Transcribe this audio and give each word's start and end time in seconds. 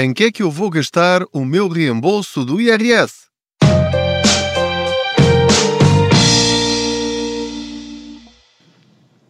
Em 0.00 0.14
que 0.14 0.22
é 0.22 0.30
que 0.30 0.44
eu 0.44 0.48
vou 0.48 0.70
gastar 0.70 1.24
o 1.32 1.44
meu 1.44 1.66
reembolso 1.66 2.44
do 2.44 2.60
IRS? 2.60 3.26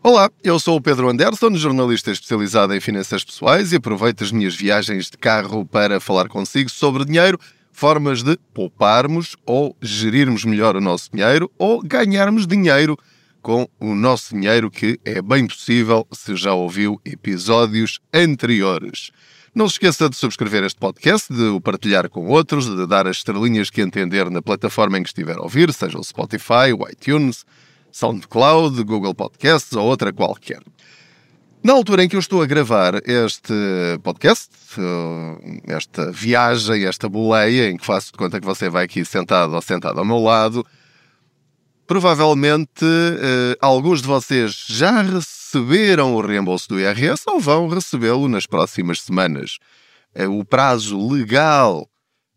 Olá, 0.03 0.31
eu 0.45 0.61
sou 0.61 0.77
o 0.77 0.81
Pedro 0.83 1.09
Anderson, 1.09 1.55
jornalista 1.55 2.11
especializado 2.11 2.75
em 2.75 2.81
finanças 2.81 3.25
pessoais 3.25 3.73
e 3.73 3.77
aproveito 3.77 4.23
as 4.23 4.31
minhas 4.31 4.55
viagens 4.55 5.09
de 5.09 5.17
carro 5.17 5.65
para 5.65 6.01
falar 6.01 6.29
consigo 6.29 6.69
sobre 6.69 7.07
dinheiro, 7.07 7.41
formas 7.73 8.23
de 8.23 8.39
pouparmos 8.53 9.37
ou 9.47 9.75
gerirmos 9.81 10.45
melhor 10.45 10.77
o 10.77 10.83
nosso 10.83 11.11
dinheiro 11.11 11.51
ou 11.57 11.81
ganharmos 11.83 12.47
dinheiro 12.47 12.95
com 13.41 13.67
o 13.81 13.95
nosso 13.95 14.35
dinheiro, 14.35 14.71
que 14.71 15.01
é 15.03 15.23
bem 15.23 15.47
possível 15.47 16.07
se 16.13 16.37
já 16.37 16.53
ouviu 16.53 17.01
episódios 17.07 18.01
anteriores. 18.13 19.11
Não 19.55 19.67
se 19.67 19.75
esqueça 19.75 20.09
de 20.09 20.17
subscrever 20.17 20.63
este 20.63 20.79
podcast, 20.79 21.33
de 21.33 21.45
o 21.45 21.61
partilhar 21.61 22.09
com 22.11 22.27
outros, 22.27 22.67
de 22.67 22.87
dar 22.87 23.07
as 23.07 23.17
estrelinhas 23.17 23.71
que 23.71 23.81
entender 23.81 24.31
na 24.31 24.43
plataforma 24.43 24.99
em 24.99 25.03
que 25.03 25.09
estiver 25.09 25.37
a 25.37 25.43
ouvir, 25.43 25.73
seja 25.73 25.99
o 25.99 26.05
Spotify, 26.05 26.73
o 26.79 26.89
iTunes, 26.89 27.45
SoundCloud, 27.91 28.83
Google 28.85 29.15
Podcasts 29.15 29.73
ou 29.73 29.87
outra 29.87 30.13
qualquer. 30.13 30.61
Na 31.63 31.73
altura 31.73 32.05
em 32.05 32.09
que 32.09 32.15
eu 32.15 32.21
estou 32.21 32.43
a 32.43 32.47
gravar 32.47 32.95
este 33.05 33.53
podcast, 34.03 34.51
eh, 34.79 35.75
esta 35.75 36.13
viagem, 36.13 36.85
esta 36.85 37.09
boleia, 37.09 37.71
em 37.71 37.77
que 37.77 37.85
faço 37.85 38.13
de 38.13 38.19
conta 38.19 38.39
que 38.39 38.47
você 38.47 38.69
vai 38.69 38.85
aqui 38.85 39.05
sentado 39.05 39.55
ou 39.55 39.63
sentado 39.63 39.99
ao 39.99 40.05
meu 40.05 40.19
lado, 40.19 40.65
provavelmente 41.87 42.85
eh, 42.85 43.57
alguns 43.61 44.03
de 44.03 44.07
vocês 44.07 44.67
já 44.69 45.03
receberam 45.03 45.38
o 45.57 46.21
reembolso 46.21 46.69
do 46.69 46.81
IRS 46.81 47.23
ou 47.27 47.41
vão 47.41 47.69
recebê-lo 47.69 48.29
nas 48.29 48.47
próximas 48.47 49.01
semanas. 49.01 49.59
Eh, 50.15 50.27
o 50.27 50.45
prazo 50.45 50.99
legal 51.09 51.89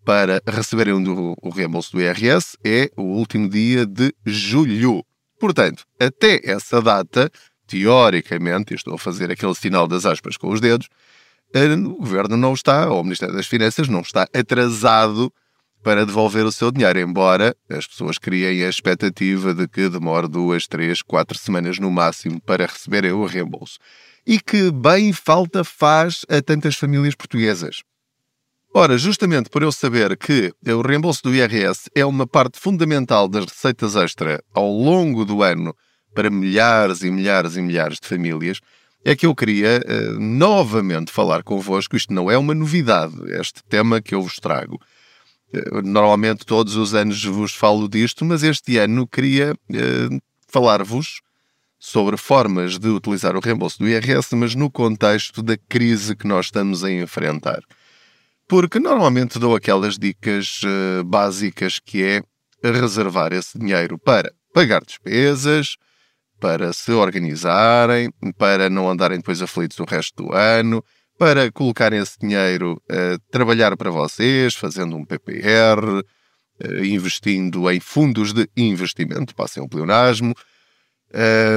para 0.05 0.41
receberem 0.47 0.93
o 0.93 1.49
reembolso 1.49 1.91
do 1.91 2.01
IRS 2.01 2.57
é 2.63 2.89
o 2.95 3.03
último 3.03 3.49
dia 3.49 3.85
de 3.85 4.13
julho. 4.25 5.03
Portanto, 5.39 5.85
até 5.99 6.39
essa 6.43 6.81
data, 6.81 7.29
teoricamente, 7.67 8.73
estou 8.73 8.95
a 8.95 8.99
fazer 8.99 9.31
aquele 9.31 9.55
sinal 9.55 9.87
das 9.87 10.05
aspas 10.05 10.37
com 10.37 10.49
os 10.49 10.61
dedos, 10.61 10.87
eh, 11.53 11.73
o 11.73 11.95
governo 11.95 12.37
não 12.37 12.53
está, 12.53 12.89
ou 12.89 13.01
o 13.01 13.03
Ministério 13.03 13.35
das 13.35 13.47
Finanças 13.47 13.87
não 13.87 14.01
está 14.01 14.27
atrasado 14.33 15.31
para 15.83 16.05
devolver 16.05 16.45
o 16.45 16.51
seu 16.51 16.71
dinheiro, 16.71 16.99
embora 16.99 17.55
as 17.69 17.87
pessoas 17.87 18.17
criem 18.17 18.63
a 18.63 18.69
expectativa 18.69 19.53
de 19.53 19.67
que 19.67 19.89
demore 19.89 20.27
duas, 20.27 20.67
três, 20.67 21.01
quatro 21.01 21.37
semanas 21.37 21.79
no 21.79 21.91
máximo 21.91 22.41
para 22.41 22.65
receberem 22.65 23.11
o 23.11 23.25
reembolso. 23.25 23.77
E 24.25 24.39
que 24.39 24.71
bem 24.71 25.11
falta 25.11 25.63
faz 25.63 26.25
a 26.29 26.41
tantas 26.41 26.75
famílias 26.75 27.15
portuguesas. 27.15 27.81
Ora, 28.73 28.97
justamente 28.97 29.49
por 29.49 29.63
eu 29.63 29.71
saber 29.71 30.15
que 30.15 30.53
o 30.65 30.81
reembolso 30.81 31.23
do 31.23 31.35
IRS 31.35 31.89
é 31.93 32.05
uma 32.05 32.25
parte 32.25 32.57
fundamental 32.57 33.27
das 33.27 33.45
receitas 33.45 33.95
extra 33.95 34.41
ao 34.53 34.71
longo 34.71 35.25
do 35.25 35.43
ano 35.43 35.75
para 36.13 36.29
milhares 36.29 37.01
e 37.01 37.11
milhares 37.11 37.57
e 37.57 37.61
milhares 37.61 37.99
de 37.99 38.07
famílias, 38.07 38.59
é 39.03 39.15
que 39.15 39.25
eu 39.25 39.35
queria 39.35 39.81
uh, 39.83 40.19
novamente 40.19 41.11
falar 41.11 41.43
convosco. 41.43 41.95
Isto 41.95 42.13
não 42.13 42.29
é 42.29 42.37
uma 42.37 42.53
novidade, 42.53 43.15
este 43.31 43.63
tema 43.63 44.01
que 44.01 44.13
eu 44.15 44.21
vos 44.21 44.37
trago. 44.37 44.79
Normalmente, 45.83 46.45
todos 46.45 46.75
os 46.75 46.93
anos 46.93 47.23
vos 47.25 47.53
falo 47.53 47.89
disto, 47.89 48.23
mas 48.23 48.41
este 48.41 48.77
ano 48.77 49.05
queria 49.05 49.53
uh, 49.53 50.21
falar-vos 50.47 51.21
sobre 51.77 52.15
formas 52.15 52.77
de 52.77 52.87
utilizar 52.87 53.35
o 53.35 53.39
reembolso 53.39 53.79
do 53.79 53.89
IRS, 53.89 54.35
mas 54.35 54.55
no 54.55 54.69
contexto 54.69 55.41
da 55.41 55.57
crise 55.57 56.15
que 56.15 56.27
nós 56.27 56.45
estamos 56.45 56.83
a 56.83 56.91
enfrentar. 56.91 57.59
Porque 58.47 58.79
normalmente 58.79 59.39
dou 59.39 59.55
aquelas 59.55 59.97
dicas 59.97 60.61
uh, 60.63 61.03
básicas 61.03 61.79
que 61.79 62.03
é 62.03 62.21
reservar 62.63 63.33
esse 63.33 63.57
dinheiro 63.57 63.97
para 63.97 64.31
pagar 64.53 64.83
despesas, 64.85 65.75
para 66.39 66.71
se 66.71 66.91
organizarem, 66.91 68.11
para 68.37 68.69
não 68.69 68.89
andarem 68.89 69.17
depois 69.17 69.41
aflitos 69.41 69.79
o 69.79 69.85
resto 69.85 70.23
do 70.23 70.33
ano, 70.33 70.83
para 71.21 71.51
colocarem 71.51 71.99
esse 71.99 72.17
dinheiro 72.19 72.81
a 72.89 73.15
trabalhar 73.29 73.77
para 73.77 73.91
vocês, 73.91 74.55
fazendo 74.55 74.95
um 74.95 75.05
PPR, 75.05 75.99
uh, 75.99 76.83
investindo 76.83 77.69
em 77.69 77.79
fundos 77.79 78.33
de 78.33 78.49
investimento, 78.57 79.35
passem 79.35 79.61
um 79.61 79.67
pleonasmo. 79.67 80.33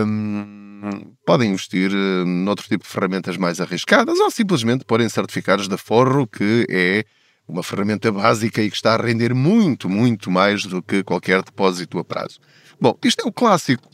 Um, 0.06 1.14
podem 1.24 1.52
investir 1.52 1.90
uh, 1.90 2.26
noutro 2.26 2.68
tipo 2.68 2.84
de 2.84 2.90
ferramentas 2.90 3.38
mais 3.38 3.58
arriscadas 3.58 4.18
ou 4.18 4.30
simplesmente 4.30 4.84
porem 4.84 5.08
certificados 5.08 5.66
de 5.66 5.78
forro, 5.78 6.26
que 6.26 6.66
é 6.68 7.04
uma 7.48 7.62
ferramenta 7.62 8.12
básica 8.12 8.60
e 8.60 8.68
que 8.68 8.76
está 8.76 8.96
a 8.96 9.02
render 9.02 9.32
muito, 9.32 9.88
muito 9.88 10.30
mais 10.30 10.66
do 10.66 10.82
que 10.82 11.02
qualquer 11.02 11.42
depósito 11.42 11.98
a 11.98 12.04
prazo. 12.04 12.38
Bom, 12.78 12.98
isto 13.02 13.24
é 13.24 13.26
o 13.26 13.32
clássico. 13.32 13.88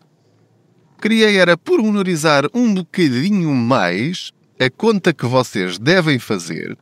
Queria 1.01 1.31
era 1.31 1.57
pormenorizar 1.57 2.47
um 2.53 2.75
bocadinho 2.75 3.55
mais 3.55 4.33
a 4.61 4.69
conta 4.69 5.15
que 5.15 5.25
vocês 5.25 5.79
devem 5.79 6.19
fazer 6.19 6.77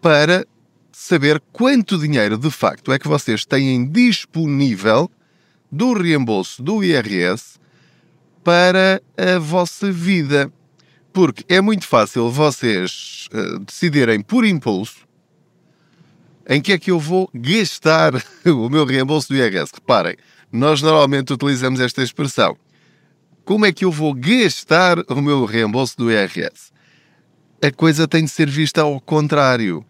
para 0.00 0.46
saber 0.92 1.42
quanto 1.52 1.98
dinheiro 1.98 2.38
de 2.38 2.48
facto 2.48 2.92
é 2.92 2.98
que 2.98 3.08
vocês 3.08 3.44
têm 3.44 3.84
disponível 3.84 5.10
do 5.70 5.94
reembolso 5.94 6.62
do 6.62 6.84
IRS 6.84 7.58
para 8.44 9.02
a 9.16 9.36
vossa 9.40 9.90
vida. 9.90 10.52
Porque 11.12 11.44
é 11.52 11.60
muito 11.60 11.88
fácil 11.88 12.30
vocês 12.30 13.28
uh, 13.34 13.58
decidirem 13.58 14.20
por 14.20 14.46
impulso 14.46 14.98
em 16.48 16.60
que 16.60 16.72
é 16.72 16.78
que 16.78 16.92
eu 16.92 17.00
vou 17.00 17.28
gastar 17.34 18.12
o 18.46 18.68
meu 18.68 18.84
reembolso 18.84 19.28
do 19.28 19.36
IRS. 19.36 19.72
Reparem, 19.74 20.16
nós 20.52 20.80
normalmente 20.80 21.32
utilizamos 21.32 21.80
esta 21.80 22.00
expressão. 22.00 22.56
Como 23.44 23.66
é 23.66 23.72
que 23.72 23.84
eu 23.84 23.90
vou 23.90 24.14
gastar 24.14 24.98
o 25.08 25.20
meu 25.20 25.44
reembolso 25.44 25.96
do 25.96 26.12
IRS? 26.12 26.71
A 27.64 27.70
coisa 27.70 28.08
tem 28.08 28.24
de 28.24 28.30
ser 28.32 28.50
vista 28.50 28.80
ao 28.80 29.00
contrário. 29.00 29.86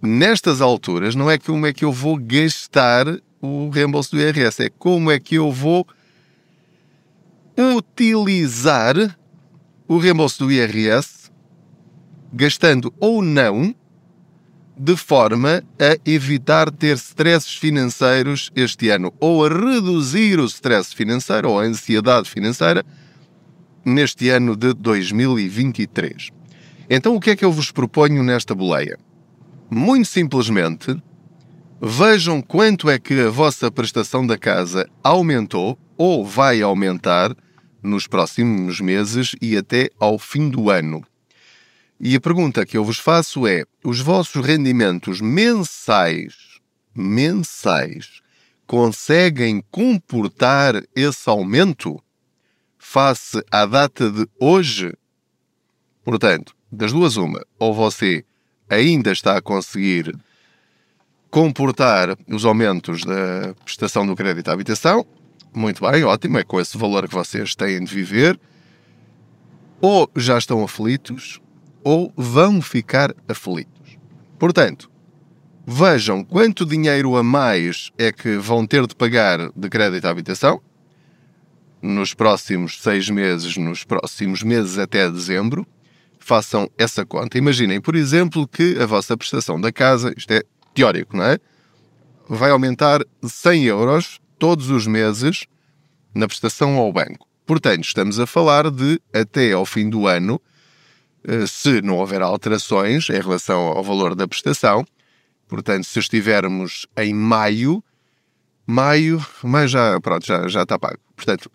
Nestas 0.00 0.60
alturas, 0.60 1.16
não 1.16 1.28
é 1.28 1.36
como 1.36 1.66
é 1.66 1.72
que 1.72 1.84
eu 1.84 1.90
vou 1.90 2.16
gastar 2.16 3.06
o 3.42 3.68
reembolso 3.70 4.12
do 4.12 4.22
IRS, 4.22 4.62
é 4.62 4.70
como 4.70 5.10
é 5.10 5.18
que 5.18 5.34
eu 5.34 5.50
vou 5.50 5.84
utilizar 7.58 8.94
o 9.88 9.98
reembolso 9.98 10.44
do 10.44 10.52
IRS, 10.52 11.32
gastando 12.32 12.94
ou 13.00 13.20
não, 13.20 13.74
de 14.76 14.96
forma 14.96 15.64
a 15.76 15.98
evitar 16.08 16.70
ter 16.70 16.96
stresses 16.96 17.56
financeiros 17.56 18.48
este 18.54 18.90
ano, 18.90 19.12
ou 19.18 19.44
a 19.44 19.48
reduzir 19.48 20.38
o 20.38 20.44
stress 20.44 20.94
financeiro 20.94 21.50
ou 21.50 21.58
a 21.58 21.64
ansiedade 21.64 22.30
financeira 22.30 22.86
neste 23.84 24.28
ano 24.28 24.54
de 24.54 24.72
2023. 24.72 26.38
Então, 26.92 27.14
o 27.14 27.20
que 27.20 27.30
é 27.30 27.36
que 27.36 27.44
eu 27.44 27.52
vos 27.52 27.70
proponho 27.70 28.20
nesta 28.24 28.52
boleia? 28.52 28.98
Muito 29.70 30.08
simplesmente, 30.08 31.00
vejam 31.80 32.42
quanto 32.42 32.90
é 32.90 32.98
que 32.98 33.14
a 33.20 33.30
vossa 33.30 33.70
prestação 33.70 34.26
da 34.26 34.36
casa 34.36 34.90
aumentou 35.00 35.78
ou 35.96 36.26
vai 36.26 36.60
aumentar 36.60 37.32
nos 37.80 38.08
próximos 38.08 38.80
meses 38.80 39.36
e 39.40 39.56
até 39.56 39.88
ao 40.00 40.18
fim 40.18 40.50
do 40.50 40.68
ano. 40.68 41.06
E 42.00 42.16
a 42.16 42.20
pergunta 42.20 42.66
que 42.66 42.76
eu 42.76 42.84
vos 42.84 42.98
faço 42.98 43.46
é: 43.46 43.62
os 43.84 44.00
vossos 44.00 44.44
rendimentos 44.44 45.20
mensais, 45.20 46.58
mensais, 46.92 48.20
conseguem 48.66 49.62
comportar 49.70 50.82
esse 50.96 51.30
aumento 51.30 52.02
face 52.76 53.40
à 53.48 53.64
data 53.64 54.10
de 54.10 54.26
hoje? 54.40 54.92
Portanto, 56.02 56.52
das 56.70 56.92
duas 56.92 57.16
uma, 57.16 57.44
ou 57.58 57.74
você 57.74 58.24
ainda 58.68 59.12
está 59.12 59.36
a 59.36 59.42
conseguir 59.42 60.14
comportar 61.30 62.16
os 62.28 62.44
aumentos 62.44 63.04
da 63.04 63.54
prestação 63.64 64.06
do 64.06 64.16
crédito 64.16 64.48
à 64.48 64.52
habitação, 64.52 65.06
muito 65.52 65.84
bem, 65.84 66.04
ótimo, 66.04 66.38
é 66.38 66.44
com 66.44 66.60
esse 66.60 66.78
valor 66.78 67.08
que 67.08 67.14
vocês 67.14 67.56
têm 67.56 67.82
de 67.82 67.92
viver. 67.92 68.38
Ou 69.80 70.08
já 70.14 70.38
estão 70.38 70.62
aflitos, 70.62 71.40
ou 71.82 72.12
vão 72.16 72.62
ficar 72.62 73.14
aflitos. 73.26 73.98
Portanto, 74.38 74.90
vejam 75.66 76.22
quanto 76.22 76.64
dinheiro 76.64 77.16
a 77.16 77.22
mais 77.22 77.90
é 77.98 78.12
que 78.12 78.36
vão 78.36 78.66
ter 78.66 78.86
de 78.86 78.94
pagar 78.94 79.50
de 79.54 79.68
crédito 79.68 80.04
à 80.04 80.10
habitação 80.10 80.60
nos 81.82 82.14
próximos 82.14 82.80
seis 82.80 83.08
meses, 83.08 83.56
nos 83.56 83.82
próximos 83.84 84.42
meses 84.42 84.78
até 84.78 85.10
dezembro. 85.10 85.66
Façam 86.20 86.70
essa 86.78 87.04
conta. 87.04 87.38
Imaginem, 87.38 87.80
por 87.80 87.96
exemplo, 87.96 88.46
que 88.46 88.78
a 88.78 88.86
vossa 88.86 89.16
prestação 89.16 89.60
da 89.60 89.72
casa, 89.72 90.14
isto 90.16 90.30
é 90.30 90.42
teórico, 90.72 91.16
não 91.16 91.24
é? 91.24 91.38
Vai 92.28 92.50
aumentar 92.50 93.00
100 93.22 93.64
euros 93.64 94.20
todos 94.38 94.70
os 94.70 94.86
meses 94.86 95.46
na 96.14 96.28
prestação 96.28 96.76
ao 96.76 96.92
banco. 96.92 97.26
Portanto, 97.44 97.84
estamos 97.84 98.20
a 98.20 98.26
falar 98.26 98.70
de, 98.70 99.00
até 99.12 99.52
ao 99.52 99.66
fim 99.66 99.90
do 99.90 100.06
ano, 100.06 100.40
eh, 101.26 101.46
se 101.46 101.82
não 101.82 101.96
houver 101.96 102.22
alterações 102.22 103.10
em 103.10 103.20
relação 103.20 103.60
ao 103.60 103.82
valor 103.82 104.14
da 104.14 104.28
prestação. 104.28 104.84
Portanto, 105.48 105.84
se 105.84 105.98
estivermos 105.98 106.86
em 106.96 107.12
maio, 107.12 107.82
maio, 108.66 109.24
mas 109.42 109.70
já, 109.70 110.00
pronto, 110.00 110.24
já, 110.24 110.46
já 110.46 110.62
está 110.62 110.78
pago. 110.78 110.98
Portanto, 111.16 111.50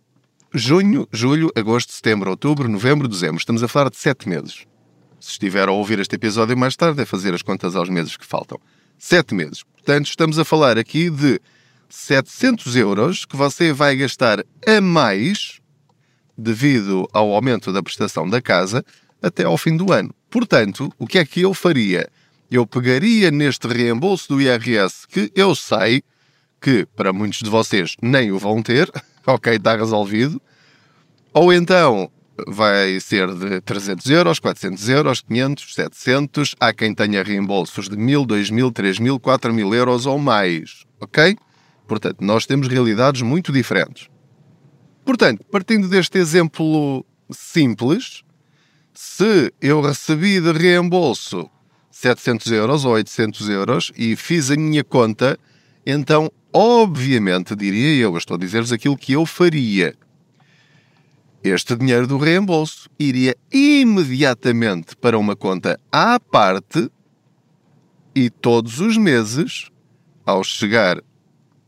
junho, 0.55 1.05
julho, 1.11 1.51
agosto, 1.53 1.91
setembro, 1.91 2.29
outubro, 2.29 2.69
novembro, 2.69 3.09
dezembro. 3.09 3.37
Estamos 3.37 3.61
a 3.61 3.67
falar 3.67 3.89
de 3.89 3.97
sete 3.97 4.27
meses. 4.29 4.65
Se 5.19 5.31
estiver 5.31 5.67
a 5.67 5.71
ouvir 5.71 5.99
este 5.99 6.15
episódio 6.15 6.57
mais 6.57 6.77
tarde, 6.77 7.01
é 7.01 7.05
fazer 7.05 7.33
as 7.33 7.41
contas 7.41 7.75
aos 7.75 7.89
meses 7.89 8.15
que 8.15 8.25
faltam. 8.25 8.57
Sete 8.97 9.35
meses. 9.35 9.63
Portanto, 9.63 10.05
estamos 10.05 10.39
a 10.39 10.45
falar 10.45 10.77
aqui 10.77 11.09
de 11.09 11.41
700 11.89 12.75
euros 12.77 13.25
que 13.25 13.35
você 13.35 13.73
vai 13.73 13.97
gastar 13.97 14.45
a 14.65 14.79
mais 14.79 15.59
devido 16.37 17.07
ao 17.11 17.33
aumento 17.33 17.73
da 17.73 17.83
prestação 17.83 18.29
da 18.29 18.41
casa 18.41 18.83
até 19.21 19.43
ao 19.43 19.57
fim 19.57 19.75
do 19.75 19.91
ano. 19.91 20.15
Portanto, 20.29 20.89
o 20.97 21.05
que 21.05 21.17
é 21.17 21.25
que 21.25 21.41
eu 21.41 21.53
faria? 21.53 22.09
Eu 22.49 22.65
pegaria 22.65 23.29
neste 23.29 23.67
reembolso 23.67 24.29
do 24.29 24.41
IRS 24.41 25.05
que 25.07 25.31
eu 25.35 25.53
sei 25.53 26.01
que 26.61 26.85
para 26.95 27.11
muitos 27.11 27.39
de 27.39 27.49
vocês 27.49 27.95
nem 28.01 28.31
o 28.31 28.39
vão 28.39 28.61
ter, 28.61 28.89
ok, 29.33 29.55
está 29.55 29.75
resolvido, 29.75 30.41
ou 31.33 31.51
então 31.53 32.09
vai 32.47 32.99
ser 32.99 33.33
de 33.33 33.61
300 33.61 34.09
euros, 34.09 34.39
400 34.39 34.89
euros, 34.89 35.21
500, 35.21 35.73
700. 35.73 36.55
Há 36.59 36.73
quem 36.73 36.93
tenha 36.93 37.23
reembolsos 37.23 37.87
de 37.87 37.97
1000, 37.97 38.25
2000, 38.25 38.71
3000, 38.71 39.19
4000 39.19 39.73
euros 39.73 40.05
ou 40.05 40.17
mais, 40.17 40.83
ok? 40.99 41.37
Portanto, 41.87 42.17
nós 42.21 42.45
temos 42.45 42.67
realidades 42.67 43.21
muito 43.21 43.51
diferentes. 43.51 44.09
Portanto, 45.05 45.45
partindo 45.51 45.87
deste 45.87 46.17
exemplo 46.17 47.05
simples, 47.31 48.23
se 48.93 49.53
eu 49.61 49.81
recebi 49.81 50.41
de 50.41 50.51
reembolso 50.51 51.49
700 51.91 52.51
euros 52.51 52.85
ou 52.85 52.93
800 52.93 53.49
euros 53.49 53.91
e 53.95 54.15
fiz 54.15 54.49
a 54.49 54.55
minha 54.55 54.83
conta, 54.83 55.39
então, 55.85 56.31
obviamente, 56.57 57.53
diria 57.53 58.01
eu, 58.01 58.17
estou 58.17 58.35
a 58.35 58.39
dizer-vos 58.39 58.71
aquilo 58.71 58.95
que 58.95 59.11
eu 59.11 59.25
faria. 59.25 59.93
Este 61.43 61.75
dinheiro 61.75 62.07
do 62.07 62.17
reembolso 62.17 62.89
iria 62.97 63.35
imediatamente 63.51 64.95
para 64.95 65.19
uma 65.19 65.35
conta 65.35 65.77
à 65.91 66.17
parte 66.17 66.89
e 68.15 68.29
todos 68.29 68.79
os 68.79 68.95
meses, 68.95 69.69
ao 70.25 70.45
chegar 70.45 71.01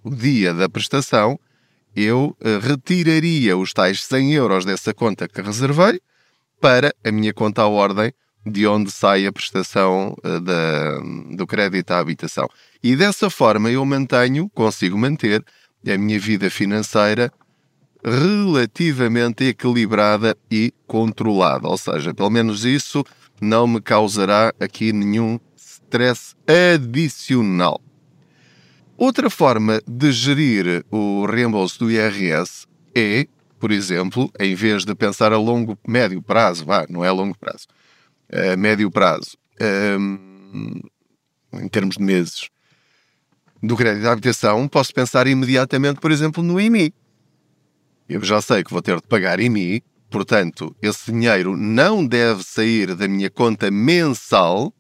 o 0.06 0.10
dia 0.10 0.54
da 0.54 0.70
prestação, 0.70 1.38
eu 1.94 2.34
eh, 2.40 2.58
retiraria 2.58 3.58
os 3.58 3.74
tais 3.74 4.02
100 4.06 4.34
euros 4.36 4.64
dessa 4.64 4.94
conta 4.94 5.28
que 5.28 5.42
reservei 5.42 6.00
para 6.62 6.96
a 7.04 7.12
minha 7.12 7.34
conta 7.34 7.64
à 7.64 7.68
ordem 7.68 8.14
de 8.50 8.68
onde 8.68 8.92
sai 8.92 9.26
a 9.26 9.32
prestação 9.32 10.16
uh, 10.24 10.40
da, 10.40 11.00
do 11.36 11.46
crédito 11.46 11.92
à 11.92 12.00
habitação. 12.00 12.48
E 12.84 12.96
dessa 12.96 13.30
forma 13.30 13.70
eu 13.70 13.84
mantenho, 13.86 14.50
consigo 14.50 14.98
manter 14.98 15.44
a 15.88 15.98
minha 15.98 16.20
vida 16.20 16.50
financeira 16.50 17.32
relativamente 18.04 19.46
equilibrada 19.46 20.38
e 20.50 20.74
controlada. 20.86 21.68
Ou 21.68 21.78
seja, 21.78 22.14
pelo 22.14 22.30
menos 22.30 22.66
isso 22.66 23.04
não 23.42 23.68
me 23.68 23.82
causará 23.82 24.54
aqui 24.60 24.92
nenhum 24.94 25.40
stress 25.56 26.36
adicional. 26.48 27.82
Outra 28.98 29.30
forma 29.30 29.82
de 29.88 30.12
gerir 30.12 30.84
o 30.90 31.26
reembolso 31.26 31.80
do 31.80 31.92
IRS 31.92 32.66
é, 32.96 33.28
por 33.60 33.72
exemplo, 33.72 34.32
em 34.40 34.56
vez 34.56 34.86
de 34.86 34.96
pensar 34.96 35.32
a 35.32 35.38
longo, 35.38 35.78
médio 35.88 36.22
prazo, 36.22 36.66
vá, 36.66 36.86
não 36.90 37.06
é 37.06 37.08
a 37.08 37.12
longo 37.12 37.38
prazo, 37.38 37.68
a 38.32 38.58
médio 38.58 38.90
prazo, 38.92 39.38
um, 40.00 40.82
em 41.54 41.68
termos 41.68 41.98
de 41.98 42.04
meses, 42.04 42.50
do 43.62 43.76
crédito 43.76 44.08
à 44.08 44.12
habitação, 44.12 44.68
posso 44.68 44.94
pensar 44.94 45.28
imediatamente, 45.28 46.00
por 46.00 46.12
exemplo, 46.12 46.44
no 46.44 46.60
IMI. 46.60 46.94
Eu 48.08 48.24
já 48.24 48.42
sei 48.42 48.64
que 48.64 48.72
vou 48.72 48.82
ter 48.82 48.96
de 48.98 49.08
pagar 49.08 49.40
IMI, 49.40 49.84
portanto, 50.10 50.76
esse 50.82 51.12
dinheiro 51.12 51.58
não 51.58 52.06
deve 52.06 52.44
sair 52.44 52.96
da 52.96 53.08
minha 53.08 53.30
conta 53.30 53.70
mensal, 53.72 54.74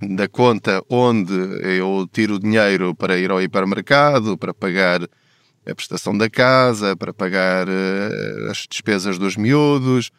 da 0.00 0.28
conta 0.28 0.82
onde 0.88 1.32
eu 1.62 2.08
tiro 2.12 2.36
o 2.36 2.38
dinheiro 2.38 2.94
para 2.94 3.18
ir 3.18 3.30
ao 3.30 3.42
hipermercado, 3.42 4.36
para 4.38 4.54
pagar 4.54 5.02
a 5.02 5.74
prestação 5.74 6.16
da 6.16 6.30
casa, 6.30 6.96
para 6.96 7.12
pagar 7.12 7.68
uh, 7.68 8.50
as 8.50 8.66
despesas 8.68 9.18
dos 9.18 9.36
miúdos, 9.36 10.10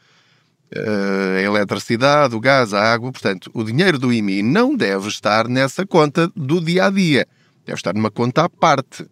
a 0.76 1.42
eletricidade, 1.42 2.36
o 2.36 2.40
gás, 2.40 2.74
a 2.74 2.82
água. 2.82 3.12
Portanto, 3.12 3.52
o 3.54 3.64
dinheiro 3.64 4.00
do 4.00 4.12
IMI 4.12 4.42
não 4.42 4.76
deve 4.76 5.08
estar 5.08 5.48
nessa 5.48 5.86
conta 5.86 6.32
do 6.36 6.62
dia 6.62 6.86
a 6.86 6.90
dia. 6.90 7.28
Deve 7.66 7.78
estar 7.78 7.94
numa 7.94 8.12
conta 8.12 8.44
à 8.44 8.50
parte. 8.50 9.06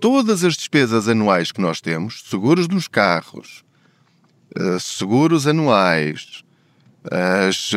Todas 0.00 0.44
as 0.44 0.54
despesas 0.54 1.08
anuais 1.08 1.52
que 1.52 1.60
nós 1.60 1.80
temos, 1.80 2.22
seguros 2.28 2.66
dos 2.66 2.88
carros, 2.88 3.62
uh, 4.56 4.80
seguros 4.80 5.46
anuais, 5.46 6.42
as 7.04 7.72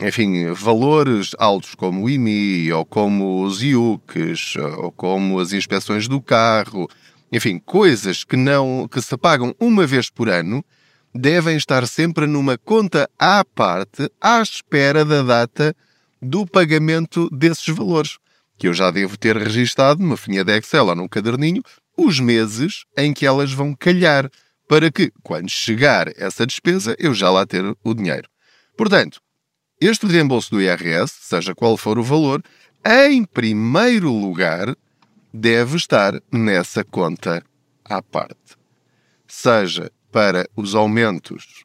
enfim, 0.00 0.52
valores 0.52 1.30
altos 1.38 1.74
como 1.74 2.04
o 2.04 2.10
IMI, 2.10 2.72
ou 2.72 2.84
como 2.84 3.44
os 3.44 3.62
IUCs, 3.62 4.56
ou 4.78 4.90
como 4.90 5.38
as 5.38 5.52
inspeções 5.52 6.08
do 6.08 6.20
carro, 6.20 6.88
enfim, 7.30 7.58
coisas 7.58 8.24
que 8.24 8.36
não 8.36 8.88
que 8.88 9.00
se 9.00 9.16
pagam 9.16 9.54
uma 9.60 9.86
vez 9.86 10.10
por 10.10 10.28
ano, 10.28 10.64
devem 11.14 11.56
estar 11.56 11.86
sempre 11.86 12.26
numa 12.26 12.56
conta 12.56 13.08
à 13.18 13.44
parte, 13.44 14.10
à 14.20 14.40
espera 14.40 15.04
da 15.04 15.22
data 15.22 15.74
do 16.20 16.46
pagamento 16.46 17.28
desses 17.30 17.66
valores. 17.74 18.18
Que 18.58 18.68
eu 18.68 18.74
já 18.74 18.90
devo 18.90 19.16
ter 19.16 19.36
registado 19.36 20.00
numa 20.00 20.16
folhinha 20.16 20.44
de 20.44 20.56
Excel 20.56 20.86
ou 20.86 20.94
num 20.94 21.08
caderninho 21.08 21.62
os 21.96 22.20
meses 22.20 22.84
em 22.96 23.12
que 23.12 23.26
elas 23.26 23.52
vão 23.52 23.74
calhar, 23.74 24.30
para 24.68 24.90
que, 24.90 25.12
quando 25.22 25.50
chegar 25.50 26.08
essa 26.16 26.46
despesa, 26.46 26.96
eu 26.98 27.12
já 27.12 27.30
lá 27.30 27.44
ter 27.44 27.62
o 27.84 27.94
dinheiro. 27.94 28.28
Portanto, 28.76 29.20
este 29.80 30.06
reembolso 30.06 30.50
do 30.50 30.62
IRS, 30.62 31.12
seja 31.20 31.54
qual 31.54 31.76
for 31.76 31.98
o 31.98 32.02
valor, 32.02 32.42
em 32.84 33.24
primeiro 33.24 34.10
lugar, 34.10 34.74
deve 35.32 35.76
estar 35.76 36.14
nessa 36.32 36.84
conta 36.84 37.42
à 37.84 38.00
parte. 38.02 38.56
Seja 39.26 39.90
para 40.12 40.48
os 40.54 40.74
aumentos 40.74 41.64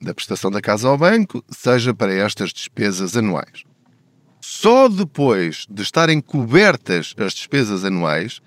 da 0.00 0.14
prestação 0.14 0.50
da 0.50 0.60
casa 0.60 0.86
ao 0.86 0.98
banco, 0.98 1.42
seja 1.48 1.94
para 1.94 2.14
estas 2.14 2.52
despesas 2.52 3.16
anuais. 3.16 3.64
Só 4.40 4.88
depois 4.88 5.66
de 5.68 5.82
estarem 5.82 6.20
cobertas 6.20 7.14
as 7.18 7.32
despesas 7.32 7.84
anuais 7.84 8.40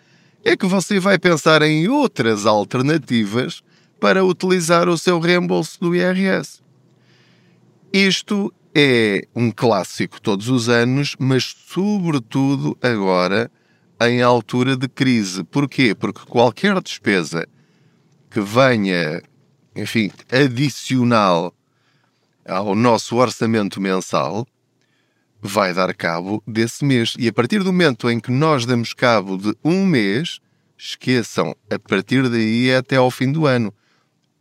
é 0.45 0.55
que 0.55 0.65
você 0.65 0.99
vai 0.99 1.17
pensar 1.17 1.61
em 1.63 1.87
outras 1.89 2.45
alternativas 2.45 3.61
para 3.99 4.23
utilizar 4.23 4.87
o 4.87 4.97
seu 4.97 5.19
reembolso 5.19 5.79
do 5.79 5.95
IRS. 5.95 6.61
Isto 7.91 8.53
é 8.73 9.27
um 9.35 9.51
clássico 9.51 10.21
todos 10.21 10.47
os 10.47 10.69
anos, 10.69 11.15
mas 11.19 11.55
sobretudo 11.67 12.77
agora 12.81 13.51
em 13.99 14.21
altura 14.21 14.77
de 14.77 14.87
crise. 14.87 15.43
Porquê? 15.43 15.93
Porque 15.93 16.21
qualquer 16.25 16.79
despesa 16.81 17.45
que 18.29 18.39
venha, 18.39 19.21
enfim, 19.75 20.11
adicional 20.31 21.53
ao 22.45 22.75
nosso 22.75 23.15
orçamento 23.15 23.79
mensal 23.79 24.47
vai 25.41 25.73
dar 25.73 25.93
cabo 25.93 26.43
desse 26.45 26.83
mês. 26.83 27.13
E 27.17 27.27
a 27.27 27.33
partir 27.33 27.59
do 27.59 27.71
momento 27.71 28.09
em 28.09 28.19
que 28.19 28.31
nós 28.31 28.65
damos 28.65 28.93
cabo 28.93 29.37
de 29.37 29.55
um 29.63 29.85
mês, 29.85 30.39
esqueçam, 30.77 31.55
a 31.69 31.79
partir 31.79 32.27
daí 32.29 32.69
é 32.69 32.77
até 32.77 32.97
ao 32.97 33.09
fim 33.09 33.31
do 33.31 33.45
ano. 33.45 33.73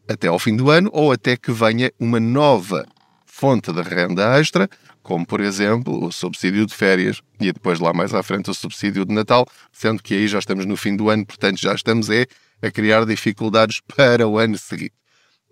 Até 0.09 0.29
ao 0.29 0.39
fim 0.39 0.57
do 0.57 0.71
ano 0.71 0.91
ou 0.93 1.13
até 1.13 1.37
que 1.37 1.53
venha 1.53 1.93
uma 2.01 2.19
nova 2.19 2.87
fonte 3.27 3.73
de 3.73 3.83
renda 3.83 4.39
extra, 4.39 4.69
como 5.03 5.25
por 5.25 5.41
exemplo 5.41 6.05
o 6.05 6.11
subsídio 6.11 6.67
de 6.67 6.75
férias 6.75 7.21
e 7.41 7.53
depois 7.53 7.79
lá 7.79 7.93
mais 7.93 8.13
à 8.13 8.23
frente 8.23 8.51
o 8.51 8.55
subsídio 8.55 9.05
de 9.05 9.15
Natal, 9.15 9.47
sendo 9.73 10.03
que 10.03 10.15
aí 10.15 10.27
já 10.27 10.39
estamos 10.39 10.67
no 10.67 10.77
fim 10.77 10.97
do 10.97 11.09
ano, 11.09 11.25
portanto 11.25 11.61
já 11.61 11.75
estamos 11.75 12.11
é, 12.11 12.27
a 12.61 12.71
criar 12.71 13.05
dificuldades 13.05 13.81
para 13.81 14.27
o 14.27 14.39
ano 14.39 14.59
seguinte. 14.59 14.93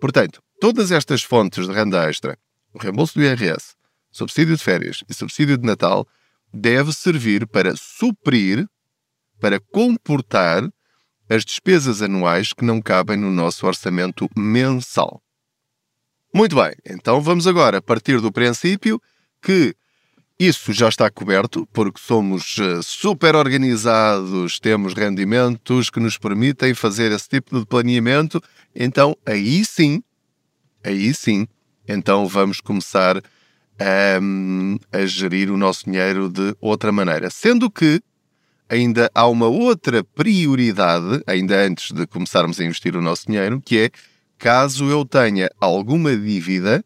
Portanto, 0.01 0.43
todas 0.61 0.91
estas 0.91 1.23
fontes 1.23 1.67
de 1.67 1.73
renda 1.73 2.09
extra, 2.09 2.39
o 2.73 2.79
reembolso 2.79 3.15
do 3.15 3.25
IRS, 3.25 3.75
subsídio 4.11 4.57
de 4.57 4.63
férias 4.63 5.03
e 5.09 5.15
subsídio 5.15 5.57
de 5.57 5.67
Natal, 5.67 6.07
deve 6.53 6.93
servir 6.93 7.47
para 7.47 7.75
suprir, 7.77 8.67
para 9.41 9.61
comportar 9.61 10.63
as 11.29 11.45
despesas 11.45 12.03
anuais 12.03 12.53
que 12.53 12.65
não 12.65 12.81
cabem 12.81 13.17
no 13.17 13.31
nosso 13.31 13.67
orçamento 13.67 14.29
mensal. 14.37 15.23
Muito 16.33 16.57
bem, 16.57 16.75
então 16.85 17.21
vamos 17.21 17.47
agora 17.47 17.83
partir 17.83 18.21
do 18.21 18.31
princípio 18.31 19.01
que 19.43 19.75
isso 20.39 20.73
já 20.73 20.89
está 20.89 21.11
coberto, 21.11 21.67
porque 21.73 21.99
somos 21.99 22.57
eh, 22.59 22.81
super 22.83 23.35
organizados, 23.35 24.61
temos 24.61 24.93
rendimentos 24.93 25.89
que 25.89 25.99
nos 25.99 26.19
permitem 26.19 26.75
fazer 26.75 27.11
esse 27.11 27.29
tipo 27.29 27.59
de 27.59 27.65
planeamento. 27.65 28.43
Então, 28.75 29.17
aí 29.25 29.65
sim, 29.65 30.03
aí 30.85 31.15
sim, 31.15 31.49
então 31.89 32.27
vamos 32.27 32.61
começar 32.61 33.17
a, 33.79 34.99
a 34.99 35.07
gerir 35.07 35.51
o 35.51 35.57
nosso 35.57 35.87
dinheiro 35.87 36.29
de 36.29 36.55
outra 36.61 36.93
maneira. 36.93 37.31
Sendo 37.31 37.71
que 37.71 38.03
ainda 38.69 39.11
há 39.15 39.27
uma 39.27 39.47
outra 39.47 40.05
prioridade, 40.05 41.23
ainda 41.27 41.57
antes 41.65 41.93
de 41.93 42.07
começarmos 42.07 42.61
a 42.61 42.65
investir 42.65 42.95
o 42.95 43.01
nosso 43.01 43.27
dinheiro, 43.27 43.61
que 43.65 43.79
é 43.79 43.91
caso 44.39 44.85
eu 44.91 45.03
tenha 45.05 45.51
alguma 45.59 46.15
dívida 46.15 46.85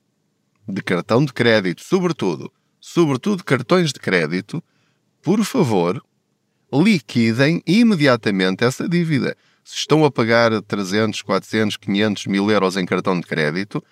de 0.69 0.83
cartão 0.83 1.25
de 1.25 1.33
crédito, 1.33 1.83
sobretudo, 1.83 2.53
sobretudo 2.81 3.45
cartões 3.45 3.93
de 3.93 4.01
crédito, 4.01 4.63
por 5.23 5.45
favor, 5.45 6.03
liquidem 6.73 7.63
imediatamente 7.67 8.65
essa 8.65 8.89
dívida. 8.89 9.37
Se 9.65 9.77
estão 9.77 10.05
a 10.05 10.11
pagar 10.11 10.63
300, 10.63 11.23
400, 11.23 11.77
500 11.77 12.27
mil 12.27 12.51
euros 12.51 12.77
em 12.77 12.87
cartão 12.87 13.19
de 13.21 13.27
crédito, 13.27 13.83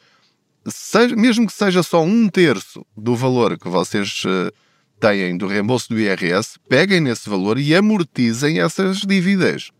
seja, 0.66 1.14
mesmo 1.14 1.46
que 1.46 1.52
seja 1.52 1.82
só 1.82 2.02
um 2.02 2.28
terço 2.28 2.84
do 2.96 3.14
valor 3.14 3.58
que 3.58 3.68
vocês 3.68 4.24
uh, 4.24 4.52
têm 4.98 5.36
do 5.36 5.46
reembolso 5.46 5.88
do 5.90 6.00
IRS, 6.00 6.58
peguem 6.68 7.00
nesse 7.00 7.28
valor 7.28 7.58
e 7.58 7.74
amortizem 7.74 8.60
essas 8.60 8.98
dívidas. 8.98 9.70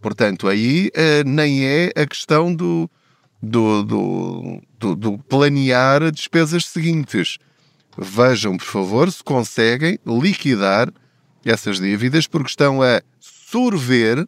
Portanto, 0.00 0.48
aí 0.48 0.90
uh, 0.96 1.28
nem 1.28 1.64
é 1.64 1.92
a 1.94 2.06
questão 2.06 2.54
do, 2.54 2.90
do, 3.42 3.82
do, 3.82 4.62
do, 4.78 4.96
do 4.96 5.18
planear 5.18 6.10
despesas 6.10 6.64
seguintes. 6.64 7.38
Vejam, 8.02 8.56
por 8.56 8.64
favor, 8.64 9.12
se 9.12 9.22
conseguem 9.22 9.98
liquidar 10.06 10.90
essas 11.44 11.78
dívidas, 11.78 12.26
porque 12.26 12.48
estão 12.48 12.80
a 12.80 13.02
sorver 13.20 14.26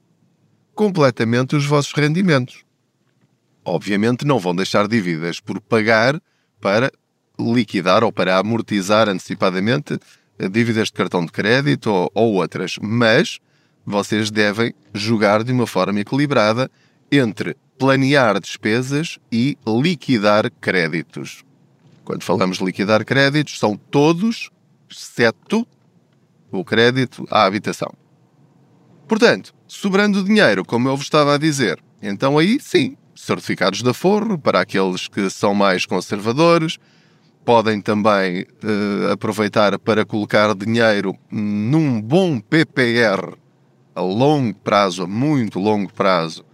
completamente 0.74 1.56
os 1.56 1.64
vossos 1.64 1.94
rendimentos. 1.94 2.66
Obviamente 3.64 4.26
não 4.26 4.38
vão 4.38 4.54
deixar 4.54 4.86
dívidas 4.86 5.40
por 5.40 5.58
pagar 5.58 6.20
para 6.60 6.92
liquidar 7.40 8.04
ou 8.04 8.12
para 8.12 8.36
amortizar 8.36 9.08
antecipadamente 9.08 9.98
dívidas 10.50 10.88
de 10.88 10.92
cartão 10.92 11.24
de 11.24 11.32
crédito 11.32 11.86
ou, 11.90 12.10
ou 12.14 12.34
outras, 12.34 12.76
mas 12.78 13.38
vocês 13.86 14.30
devem 14.30 14.74
jogar 14.92 15.42
de 15.42 15.50
uma 15.50 15.66
forma 15.66 15.98
equilibrada 15.98 16.70
entre 17.10 17.56
planear 17.78 18.38
despesas 18.38 19.18
e 19.32 19.56
liquidar 19.66 20.50
créditos. 20.60 21.42
Quando 22.04 22.24
falamos 22.24 22.58
de 22.58 22.64
liquidar 22.64 23.04
créditos, 23.04 23.58
são 23.58 23.76
todos, 23.76 24.50
exceto 24.90 25.66
o 26.50 26.64
crédito 26.64 27.26
à 27.30 27.44
habitação. 27.44 27.92
Portanto, 29.08 29.54
sobrando 29.66 30.24
dinheiro, 30.24 30.64
como 30.64 30.88
eu 30.88 30.96
vos 30.96 31.06
estava 31.06 31.34
a 31.34 31.38
dizer, 31.38 31.82
então 32.02 32.38
aí 32.38 32.58
sim, 32.60 32.96
certificados 33.14 33.82
de 33.82 33.88
aforro 33.88 34.38
para 34.38 34.60
aqueles 34.60 35.08
que 35.08 35.28
são 35.30 35.54
mais 35.54 35.86
conservadores, 35.86 36.78
podem 37.44 37.80
também 37.80 38.42
uh, 38.42 39.12
aproveitar 39.12 39.78
para 39.78 40.04
colocar 40.04 40.54
dinheiro 40.54 41.16
num 41.30 42.00
bom 42.00 42.40
PPR 42.40 43.36
a 43.94 44.00
longo 44.00 44.54
prazo, 44.58 45.02
a 45.02 45.06
muito 45.06 45.58
longo 45.58 45.92
prazo, 45.92 46.44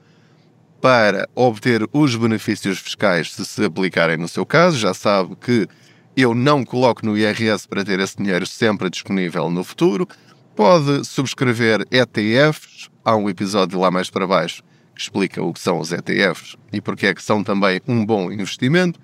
para 0.80 1.28
obter 1.34 1.88
os 1.92 2.14
benefícios 2.14 2.78
fiscais 2.78 3.32
se 3.32 3.44
se 3.44 3.64
aplicarem 3.64 4.16
no 4.16 4.28
seu 4.28 4.46
caso. 4.46 4.78
Já 4.78 4.94
sabe 4.94 5.36
que 5.36 5.68
eu 6.16 6.34
não 6.34 6.64
coloco 6.64 7.04
no 7.04 7.16
IRS 7.16 7.66
para 7.66 7.84
ter 7.84 8.00
esse 8.00 8.16
dinheiro 8.16 8.46
sempre 8.46 8.90
disponível 8.90 9.50
no 9.50 9.64
futuro. 9.64 10.06
Pode 10.54 11.04
subscrever 11.06 11.86
ETFs, 11.90 12.88
há 13.04 13.14
um 13.14 13.28
episódio 13.28 13.78
lá 13.78 13.90
mais 13.90 14.10
para 14.10 14.26
baixo 14.26 14.62
que 14.98 15.02
explica 15.02 15.40
o 15.40 15.52
que 15.52 15.60
são 15.60 15.78
os 15.78 15.92
ETFs 15.92 16.56
e 16.72 16.80
porque 16.80 17.06
é 17.06 17.14
que 17.14 17.22
são 17.22 17.44
também 17.44 17.80
um 17.86 18.04
bom 18.04 18.32
investimento. 18.32 18.98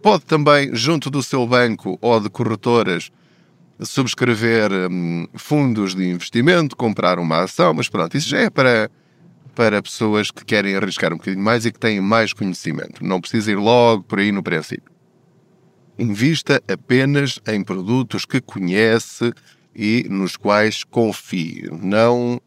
Pode 0.00 0.24
também, 0.24 0.74
junto 0.74 1.10
do 1.10 1.22
seu 1.22 1.44
banco 1.44 1.98
ou 2.00 2.20
de 2.20 2.30
corretoras, 2.30 3.10
subscrever 3.80 4.70
hum, 4.88 5.26
fundos 5.34 5.94
de 5.94 6.08
investimento, 6.08 6.76
comprar 6.76 7.18
uma 7.18 7.42
ação, 7.42 7.74
mas 7.74 7.88
pronto, 7.88 8.16
isso 8.16 8.28
já 8.28 8.38
é 8.38 8.50
para 8.50 8.88
para 9.54 9.82
pessoas 9.82 10.30
que 10.30 10.44
querem 10.44 10.74
arriscar 10.74 11.12
um 11.12 11.16
bocadinho 11.16 11.42
mais 11.42 11.64
e 11.64 11.72
que 11.72 11.78
têm 11.78 12.00
mais 12.00 12.32
conhecimento. 12.32 13.04
Não 13.04 13.20
precisa 13.20 13.52
ir 13.52 13.56
logo 13.56 14.02
por 14.02 14.18
aí 14.18 14.32
no 14.32 14.42
princípio. 14.42 14.92
Invista 15.98 16.62
apenas 16.68 17.38
em 17.46 17.62
produtos 17.62 18.24
que 18.24 18.40
conhece 18.40 19.32
e 19.74 20.06
nos 20.10 20.36
quais 20.36 20.82
confie. 20.84 21.68
Não, 21.80 22.40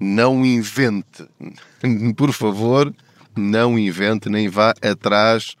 não 0.00 0.44
invente. 0.44 1.28
Por 2.16 2.32
favor, 2.32 2.92
não 3.36 3.78
invente 3.78 4.28
nem 4.28 4.48
vá 4.48 4.74
atrás 4.82 5.54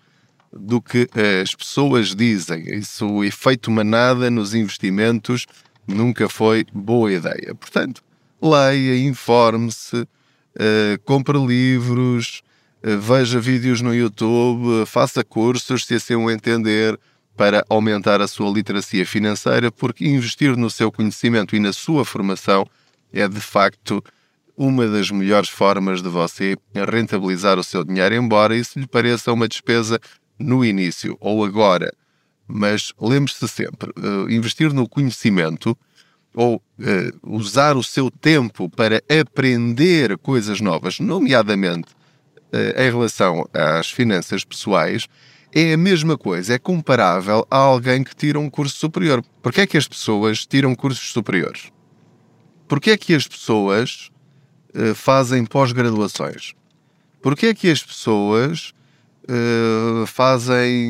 do 0.52 0.80
que 0.80 1.08
as 1.42 1.54
pessoas 1.54 2.14
dizem. 2.14 2.62
Isso, 2.74 3.06
o 3.06 3.24
efeito 3.24 3.70
manada 3.70 4.30
nos 4.30 4.54
investimentos 4.54 5.46
nunca 5.86 6.28
foi 6.28 6.64
boa 6.72 7.12
ideia. 7.12 7.54
Portanto, 7.54 8.02
leia, 8.40 8.98
informe-se, 8.98 10.06
uh, 10.56 11.00
compre 11.04 11.38
livros, 11.38 12.42
uh, 12.82 12.98
veja 12.98 13.38
vídeos 13.38 13.80
no 13.80 13.94
YouTube, 13.94 14.86
faça 14.86 15.22
cursos, 15.22 15.84
se 15.84 15.94
assim 15.94 16.14
entender, 16.30 16.98
para 17.36 17.64
aumentar 17.68 18.20
a 18.20 18.26
sua 18.26 18.50
literacia 18.50 19.04
financeira, 19.04 19.70
porque 19.70 20.06
investir 20.06 20.56
no 20.56 20.70
seu 20.70 20.90
conhecimento 20.90 21.54
e 21.54 21.60
na 21.60 21.72
sua 21.72 22.04
formação 22.04 22.66
é 23.12 23.28
de 23.28 23.40
facto 23.40 24.02
uma 24.56 24.88
das 24.88 25.10
melhores 25.10 25.50
formas 25.50 26.02
de 26.02 26.08
você 26.08 26.56
rentabilizar 26.90 27.58
o 27.58 27.64
seu 27.64 27.84
dinheiro, 27.84 28.14
embora 28.14 28.56
isso 28.56 28.78
lhe 28.78 28.86
pareça 28.86 29.32
uma 29.32 29.46
despesa 29.46 30.00
no 30.38 30.64
início 30.64 31.16
ou 31.20 31.44
agora. 31.44 31.92
Mas 32.48 32.92
lembre-se 32.98 33.46
sempre, 33.48 33.92
investir 34.30 34.72
no 34.72 34.88
conhecimento 34.88 35.76
ou 36.36 36.56
uh, 36.56 36.62
usar 37.34 37.78
o 37.78 37.82
seu 37.82 38.10
tempo 38.10 38.68
para 38.68 39.02
aprender 39.08 40.18
coisas 40.18 40.60
novas, 40.60 41.00
nomeadamente 41.00 41.88
uh, 42.52 42.78
em 42.78 42.90
relação 42.90 43.48
às 43.54 43.90
finanças 43.90 44.44
pessoais, 44.44 45.08
é 45.50 45.72
a 45.72 45.78
mesma 45.78 46.18
coisa, 46.18 46.52
é 46.52 46.58
comparável 46.58 47.46
a 47.50 47.56
alguém 47.56 48.04
que 48.04 48.14
tira 48.14 48.38
um 48.38 48.50
curso 48.50 48.76
superior. 48.76 49.24
Porquê 49.42 49.62
é 49.62 49.66
que 49.66 49.78
as 49.78 49.88
pessoas 49.88 50.44
tiram 50.44 50.74
cursos 50.74 51.10
superiores? 51.10 51.72
Porquê 52.68 52.90
é 52.90 52.98
que 52.98 53.14
as 53.14 53.26
pessoas 53.26 54.10
uh, 54.74 54.94
fazem 54.94 55.42
pós-graduações? 55.46 56.52
Porquê 57.22 57.46
é 57.46 57.54
que 57.54 57.70
as 57.70 57.82
pessoas 57.82 58.74
fazem 60.06 60.86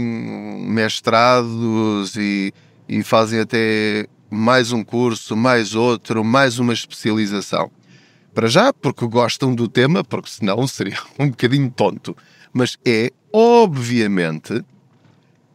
mestrados 0.69 2.15
e, 2.17 2.53
e 2.87 3.03
fazem 3.03 3.41
até 3.41 4.07
mais 4.31 4.73
um 4.73 4.83
curso, 4.83 5.37
mais 5.37 5.75
outro, 5.75 6.25
mais 6.25 6.59
uma 6.59 6.73
especialização. 6.73 7.71
Para 8.35 8.49
já, 8.49 8.73
porque 8.73 9.07
gostam 9.07 9.55
do 9.55 9.69
tema, 9.69 10.05
porque 10.05 10.29
senão 10.31 10.67
seria 10.67 10.99
um 11.19 11.31
bocadinho 11.31 11.71
tonto. 11.71 12.17
Mas 12.53 12.77
é, 12.85 13.11
obviamente, 13.33 14.65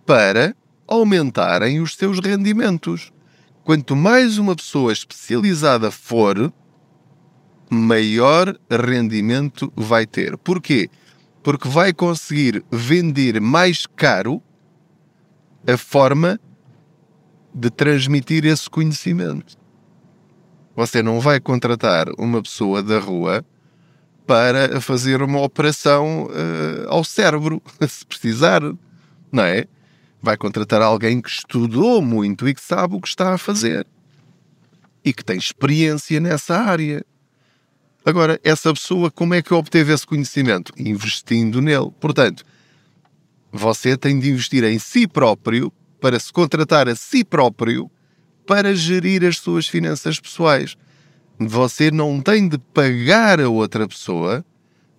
para 0.06 0.56
aumentarem 0.88 1.80
os 1.80 1.96
seus 1.96 2.20
rendimentos. 2.20 3.14
Quanto 3.64 3.96
mais 3.96 4.38
uma 4.38 4.56
pessoa 4.56 4.92
especializada 4.92 5.90
for, 5.90 6.52
maior 7.70 8.58
rendimento 8.70 9.72
vai 9.76 10.06
ter. 10.06 10.38
Porquê? 10.38 10.90
Porque 11.42 11.70
vai 11.70 11.94
conseguir 11.94 12.64
vender 12.70 13.40
mais 13.40 13.86
caro 13.86 14.42
a 15.66 15.78
forma 15.78 16.40
de 17.54 17.70
transmitir 17.70 18.46
esse 18.46 18.70
conhecimento. 18.70 19.58
Você 20.76 21.04
não 21.04 21.20
vai 21.20 21.40
contratar 21.40 22.08
uma 22.18 22.42
pessoa 22.42 22.82
da 22.82 23.00
rua 23.00 23.46
para 24.26 24.80
fazer 24.80 25.22
uma 25.22 25.42
operação 25.42 26.26
uh, 26.28 26.88
ao 26.88 27.04
cérebro, 27.04 27.62
se 27.88 28.06
precisar, 28.06 28.62
não 29.32 29.44
é? 29.44 29.66
Vai 30.22 30.38
contratar 30.38 30.82
alguém 30.82 31.22
que 31.22 31.30
estudou 31.30 32.02
muito 32.02 32.48
e 32.48 32.54
que 32.54 32.62
sabe 32.62 32.96
o 32.96 33.02
que 33.02 33.08
está 33.08 33.34
a 33.34 33.38
fazer 33.38 33.86
e 35.04 35.12
que 35.14 35.26
tem 35.26 35.38
experiência 35.38 36.20
nessa 36.20 36.58
área. 36.58 37.04
Agora, 38.06 38.40
essa 38.44 38.74
pessoa, 38.74 39.12
como 39.12 39.34
é 39.34 39.42
que 39.42 39.54
obteve 39.54 39.94
esse 39.94 40.06
conhecimento? 40.06 40.74
Investindo 40.78 41.62
nele. 41.62 41.92
Portanto, 42.00 42.44
você 43.52 43.98
tem 43.98 44.20
de 44.20 44.30
investir 44.30 44.64
em 44.64 44.80
si 44.80 45.08
próprio 45.08 45.72
para 46.02 46.20
se 46.20 46.34
contratar 46.34 46.90
a 46.90 46.96
si 46.96 47.24
próprio 47.24 47.90
para 48.46 48.76
gerir 48.76 49.24
as 49.24 49.38
suas 49.38 49.68
finanças 49.68 50.20
pessoais. 50.20 50.76
Você 51.40 51.92
não 51.92 52.20
tem 52.20 52.50
de 52.50 52.58
pagar 52.58 53.40
a 53.40 53.48
outra 53.48 53.88
pessoa 53.88 54.44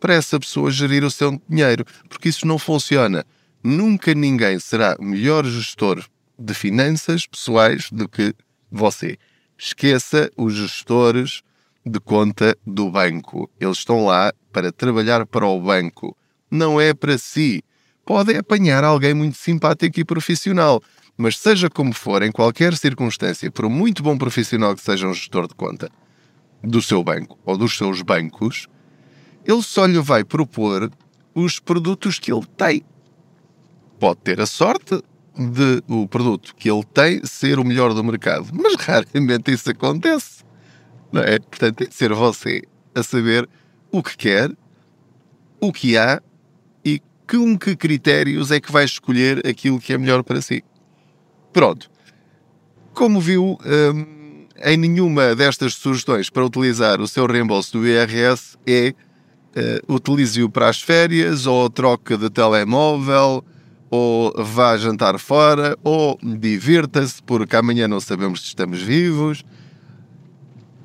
para 0.01 0.15
essa 0.15 0.41
pessoa 0.41 0.71
gerir 0.71 1.05
o 1.05 1.11
seu 1.11 1.41
dinheiro, 1.49 1.85
porque 2.09 2.29
isso 2.29 2.47
não 2.47 2.59
funciona. 2.59 3.27
Nunca 3.63 4.15
ninguém 4.15 4.59
será 4.59 4.97
melhor 4.99 5.45
gestor 5.45 6.05
de 6.39 6.55
finanças 6.55 7.27
pessoais 7.27 7.91
do 7.91 8.09
que 8.09 8.35
você. 8.71 9.19
Esqueça 9.59 10.31
os 10.37 10.55
gestores 10.55 11.43
de 11.85 12.01
conta 12.01 12.57
do 12.67 12.91
banco. 12.91 13.51
Eles 13.61 13.79
estão 13.79 14.07
lá 14.07 14.33
para 14.53 14.73
trabalhar 14.73 15.27
para 15.27 15.47
o 15.47 15.61
banco. 15.61 16.17
Não 16.51 16.81
é 16.81 16.95
para 16.95 17.19
si. 17.19 17.63
Pode 18.05 18.37
apanhar 18.37 18.85
alguém 18.85 19.15
muito 19.15 19.37
simpático 19.37 20.01
e 20.01 20.05
profissional. 20.05 20.83
Mas 21.17 21.39
seja 21.39 21.69
como 21.69 21.93
for, 21.93 22.23
em 22.23 22.33
qualquer 22.33 22.77
circunstância, 22.77 23.51
por 23.51 23.69
muito 23.69 24.03
bom 24.03 24.17
profissional 24.17 24.75
que 24.75 24.83
seja 24.83 25.07
um 25.07 25.15
gestor 25.15 25.47
de 25.47 25.55
conta 25.55 25.91
do 26.63 26.81
seu 26.81 27.03
banco 27.03 27.39
ou 27.45 27.57
dos 27.57 27.77
seus 27.77 28.03
bancos, 28.03 28.67
ele 29.45 29.63
só 29.63 29.85
lhe 29.87 29.99
vai 30.01 30.25
propor 30.25 30.91
os 31.35 31.59
produtos 31.59 32.19
que 32.19 32.33
ele 32.33 32.47
tem. 32.57 32.83
Pode 33.99 34.21
ter 34.21 34.41
a 34.41 34.47
sorte 34.47 35.03
de 35.37 35.83
o 35.89 36.07
produto 36.07 36.55
que 36.55 36.71
ele 36.71 36.85
tem 36.85 37.25
ser 37.25 37.59
o 37.59 37.65
melhor 37.65 37.95
do 37.95 38.05
mercado, 38.05 38.49
mas 38.53 38.75
raramente 38.81 39.53
isso 39.53 39.71
acontece. 39.71 40.45
Não 41.11 41.23
é? 41.23 41.39
Portanto, 41.39 41.77
tem 41.77 41.89
de 41.89 41.95
ser 41.95 42.13
você 42.13 42.63
a 42.95 43.03
saber 43.03 43.49
o 43.91 44.03
que 44.03 44.17
quer, 44.17 44.51
o 45.61 45.73
que 45.73 45.97
há 45.97 46.23
com 47.33 47.57
que 47.57 47.75
critérios 47.75 48.51
é 48.51 48.61
que 48.61 48.71
vai 48.71 48.85
escolher 48.85 49.47
aquilo 49.47 49.81
que 49.81 49.95
é 49.95 49.97
melhor 49.99 50.23
para 50.23 50.43
si. 50.43 50.63
Pronto. 51.51 51.91
Como 52.93 53.23
viu, 53.23 53.59
hum, 53.65 54.47
em 54.63 54.77
nenhuma 54.77 55.35
destas 55.35 55.73
sugestões 55.73 56.29
para 56.29 56.45
utilizar 56.45 57.01
o 57.01 57.09
seu 57.09 57.25
reembolso 57.25 57.79
do 57.79 57.89
IRS 57.89 58.59
é 58.67 58.95
uh, 59.57 59.95
utilize-o 59.95 60.51
para 60.51 60.69
as 60.69 60.83
férias, 60.83 61.47
ou 61.47 61.71
troca 61.71 62.19
de 62.19 62.29
telemóvel, 62.29 63.43
ou 63.91 64.35
vá 64.37 64.77
jantar 64.77 65.19
fora, 65.19 65.75
ou 65.83 66.19
divirta-se, 66.23 67.23
porque 67.23 67.57
amanhã 67.57 67.89
não 67.89 67.99
sabemos 67.99 68.43
se 68.43 68.49
estamos 68.49 68.83
vivos. 68.83 69.43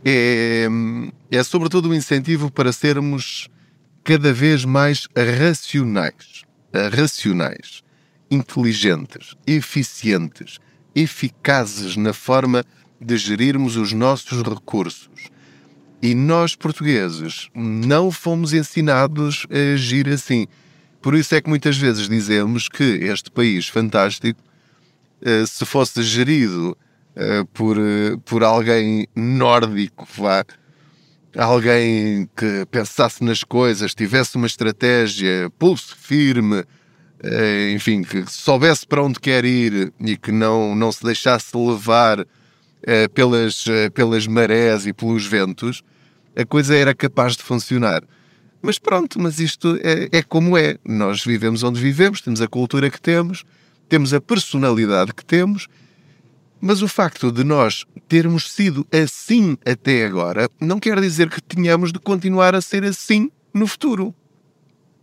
É, 0.05 0.69
é 1.29 1.43
sobretudo 1.43 1.89
um 1.89 1.93
incentivo 1.93 2.49
para 2.49 2.71
sermos 2.71 3.49
cada 4.07 4.31
vez 4.31 4.63
mais 4.63 5.05
racionais. 5.13 6.45
Racionais, 6.95 7.83
inteligentes, 8.31 9.35
eficientes, 9.45 10.59
eficazes 10.95 11.97
na 11.97 12.13
forma 12.13 12.63
de 13.01 13.17
gerirmos 13.17 13.75
os 13.75 13.91
nossos 13.91 14.41
recursos 14.43 15.09
e 16.01 16.15
nós, 16.15 16.55
portugueses, 16.55 17.49
não 17.53 18.09
fomos 18.09 18.53
ensinados 18.53 19.45
a 19.51 19.73
agir 19.73 20.07
assim. 20.07 20.47
Por 21.01 21.13
isso 21.13 21.35
é 21.35 21.41
que 21.41 21.49
muitas 21.49 21.75
vezes 21.75 22.07
dizemos 22.07 22.69
que 22.69 22.83
este 22.83 23.29
país 23.29 23.67
fantástico, 23.67 24.39
eh, 25.21 25.45
se 25.45 25.65
fosse 25.65 26.01
gerido 26.01 26.77
eh, 27.13 27.43
por, 27.53 27.77
eh, 27.77 28.15
por 28.23 28.41
alguém 28.41 29.05
nórdico, 29.13 30.07
vá, 30.17 30.45
alguém 31.37 32.27
que 32.35 32.65
pensasse 32.71 33.23
nas 33.23 33.43
coisas, 33.43 33.93
tivesse 33.93 34.35
uma 34.35 34.47
estratégia, 34.47 35.51
pulso 35.57 35.95
firme, 35.95 36.63
enfim, 37.73 38.03
que 38.03 38.25
soubesse 38.27 38.85
para 38.85 39.03
onde 39.03 39.19
quer 39.19 39.45
ir 39.45 39.93
e 39.99 40.17
que 40.17 40.31
não, 40.31 40.75
não 40.75 40.91
se 40.91 41.03
deixasse 41.03 41.55
levar 41.55 42.25
eh, 42.83 43.07
pelas, 43.07 43.65
eh, 43.67 43.89
pelas 43.89 44.27
marés 44.27 44.85
e 44.85 44.93
pelos 44.93 45.25
ventos, 45.25 45.83
a 46.35 46.45
coisa 46.45 46.75
era 46.75 46.93
capaz 46.93 47.35
de 47.35 47.43
funcionar. 47.43 48.03
Mas 48.61 48.77
pronto, 48.77 49.19
mas 49.19 49.39
isto 49.39 49.79
é, 49.81 50.19
é 50.19 50.21
como 50.21 50.57
é. 50.57 50.77
Nós 50.85 51.23
vivemos 51.25 51.63
onde 51.63 51.81
vivemos, 51.81 52.21
temos 52.21 52.39
a 52.39 52.47
cultura 52.47 52.89
que 52.89 53.01
temos, 53.01 53.43
temos 53.89 54.13
a 54.13 54.21
personalidade 54.21 55.13
que 55.13 55.25
temos, 55.25 55.67
mas 56.59 56.81
o 56.81 56.87
facto 56.87 57.31
de 57.31 57.43
nós 57.43 57.85
termos 58.07 58.51
sido 58.51 58.85
assim 58.91 59.57
até 59.65 60.05
agora 60.05 60.49
não 60.59 60.79
quer 60.79 60.99
dizer 60.99 61.29
que 61.29 61.41
tenhamos 61.41 61.91
de 61.91 61.99
continuar 61.99 62.55
a 62.55 62.61
ser 62.61 62.83
assim 62.83 63.29
no 63.53 63.67
futuro. 63.67 64.13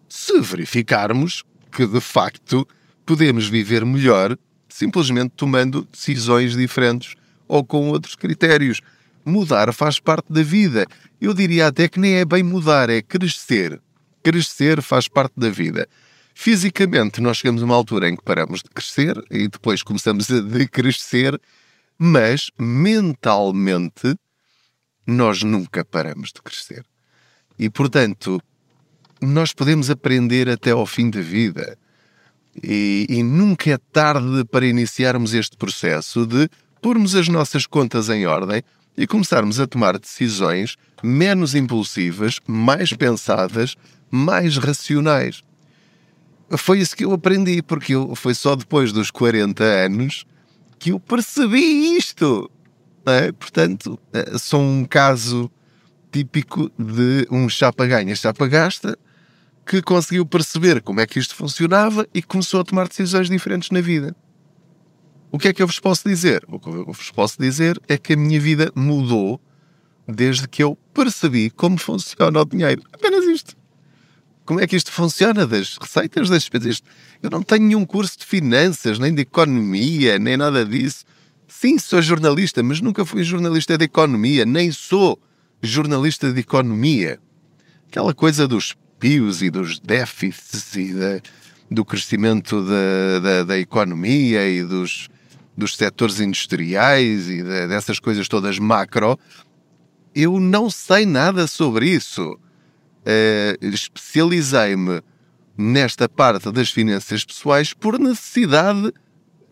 Se 0.08 0.40
verificarmos 0.40 1.44
que 1.70 1.87
de 1.87 2.00
facto 2.00 2.66
podemos 3.04 3.46
viver 3.49 3.84
melhor 3.84 4.37
simplesmente 4.75 5.32
tomando 5.37 5.87
decisões 5.92 6.56
diferentes 6.56 7.14
ou 7.46 7.64
com 7.64 7.90
outros 7.90 8.16
critérios. 8.16 8.80
Mudar 9.25 9.73
faz 9.73 10.00
parte 10.00 10.32
da 10.32 10.42
vida. 10.42 10.84
Eu 11.20 11.33
diria 11.33 11.68
até 11.68 11.88
que 11.88 12.00
nem 12.00 12.14
é 12.14 12.24
bem 12.24 12.42
mudar, 12.42 12.90
é 12.90 13.00
crescer. 13.00 13.81
Crescer 14.20 14.83
faz 14.83 15.07
parte 15.07 15.35
da 15.37 15.48
vida. 15.48 15.88
Fisicamente, 16.35 17.20
nós 17.20 17.37
chegamos 17.38 17.62
a 17.62 17.64
uma 17.64 17.77
altura 17.77 18.09
em 18.09 18.16
que 18.16 18.23
paramos 18.23 18.61
de 18.61 18.68
crescer 18.68 19.16
e 19.31 19.47
depois 19.49 19.83
começamos 19.83 20.29
a 20.31 20.40
decrescer, 20.40 21.40
mas 21.97 22.51
mentalmente 22.59 24.16
nós 25.07 25.42
nunca 25.44 25.85
paramos 25.85 26.33
de 26.35 26.42
crescer. 26.42 26.85
E, 27.57 27.70
portanto, 27.70 28.42
nós 29.20 29.53
podemos 29.53 29.88
aprender 29.88 30.49
até 30.49 30.73
ao 30.73 30.85
fim 30.85 31.09
da 31.09 31.20
vida. 31.20 31.79
E, 32.62 33.07
e, 33.09 33.23
nunca 33.23 33.70
é 33.70 33.79
tarde 33.92 34.44
para 34.44 34.66
iniciarmos 34.66 35.35
este 35.35 35.57
processo 35.57 36.27
de 36.27 36.49
pormos 36.81 37.14
as 37.14 37.29
nossas 37.29 37.66
contas 37.66 38.09
em 38.09 38.27
ordem 38.27 38.62
e 38.97 39.07
começarmos 39.07 39.59
a 39.59 39.66
tomar 39.66 39.99
decisões 39.99 40.77
menos 41.03 41.55
impulsivas, 41.55 42.38
mais 42.47 42.92
pensadas, 42.92 43.77
mais 44.11 44.57
racionais. 44.57 45.42
Foi 46.56 46.78
isso 46.78 46.96
que 46.96 47.04
eu 47.04 47.12
aprendi, 47.12 47.62
porque 47.62 47.94
eu, 47.94 48.14
foi 48.14 48.34
só 48.34 48.54
depois 48.54 48.92
dos 48.92 49.10
40 49.10 49.62
anos 49.64 50.24
que 50.78 50.90
eu 50.90 51.00
percebi 51.00 51.96
isto. 51.96 52.50
É? 53.06 53.32
Portanto, 53.32 53.98
eh, 54.12 54.38
sou 54.38 54.60
um 54.60 54.84
caso 54.84 55.50
típico 56.10 56.70
de 56.78 57.26
um 57.30 57.48
chapa-ganha, 57.48 58.14
chapa-gasta, 58.14 58.96
que 59.66 59.82
conseguiu 59.82 60.24
perceber 60.24 60.80
como 60.80 61.00
é 61.00 61.06
que 61.06 61.18
isto 61.18 61.34
funcionava 61.34 62.06
e 62.14 62.22
começou 62.22 62.60
a 62.60 62.64
tomar 62.64 62.88
decisões 62.88 63.28
diferentes 63.28 63.70
na 63.70 63.80
vida. 63.80 64.14
O 65.30 65.38
que 65.38 65.48
é 65.48 65.52
que 65.52 65.62
eu 65.62 65.66
vos 65.66 65.80
posso 65.80 66.08
dizer? 66.08 66.44
O 66.48 66.60
que 66.60 66.68
eu 66.68 66.84
vos 66.86 67.10
posso 67.10 67.40
dizer 67.40 67.80
é 67.88 67.98
que 67.98 68.12
a 68.12 68.16
minha 68.16 68.38
vida 68.38 68.70
mudou 68.74 69.40
desde 70.06 70.46
que 70.46 70.62
eu 70.62 70.78
percebi 70.92 71.50
como 71.50 71.76
funciona 71.80 72.40
o 72.40 72.44
dinheiro. 72.44 72.82
Apenas. 72.92 73.13
Como 74.44 74.61
é 74.61 74.66
que 74.66 74.76
isto 74.76 74.92
funciona 74.92 75.46
das 75.46 75.78
receitas, 75.78 76.28
das 76.28 76.42
despesas? 76.42 76.83
Eu 77.22 77.30
não 77.30 77.42
tenho 77.42 77.62
nenhum 77.62 77.87
curso 77.87 78.18
de 78.18 78.26
finanças, 78.26 78.98
nem 78.98 79.14
de 79.14 79.22
economia, 79.22 80.18
nem 80.18 80.37
nada 80.37 80.64
disso. 80.64 81.04
Sim, 81.48 81.78
sou 81.78 82.02
jornalista, 82.02 82.62
mas 82.62 82.80
nunca 82.80 83.04
fui 83.04 83.22
jornalista 83.22 83.78
de 83.78 83.85
economia, 83.85 84.44
nem 84.44 84.70
sou 84.70 85.18
jornalista 85.62 86.30
de 86.30 86.40
economia. 86.40 87.18
Aquela 87.88 88.12
coisa 88.12 88.46
dos 88.46 88.74
pios 88.98 89.42
e 89.42 89.50
dos 89.50 89.78
déficits 89.78 90.76
e 90.76 90.92
do 91.70 91.85
crescimento 91.85 92.62
da, 92.62 93.18
da, 93.20 93.44
da 93.44 93.59
economia 93.59 94.46
e 94.48 94.62
dos, 94.62 95.09
dos 95.57 95.76
setores 95.76 96.20
industriais 96.20 97.28
e 97.28 97.42
de, 97.42 97.66
dessas 97.66 97.98
coisas 97.98 98.28
todas 98.28 98.59
macro, 98.59 99.18
eu 100.14 100.38
não 100.38 100.68
sei 100.68 101.07
nada 101.07 101.46
sobre 101.46 101.88
isso. 101.88 102.38
Uh, 103.06 103.66
Especializei-me 103.66 105.02
nesta 105.56 106.08
parte 106.08 106.50
das 106.50 106.70
finanças 106.70 107.24
pessoais 107.24 107.72
por 107.72 107.98
necessidade, 107.98 108.92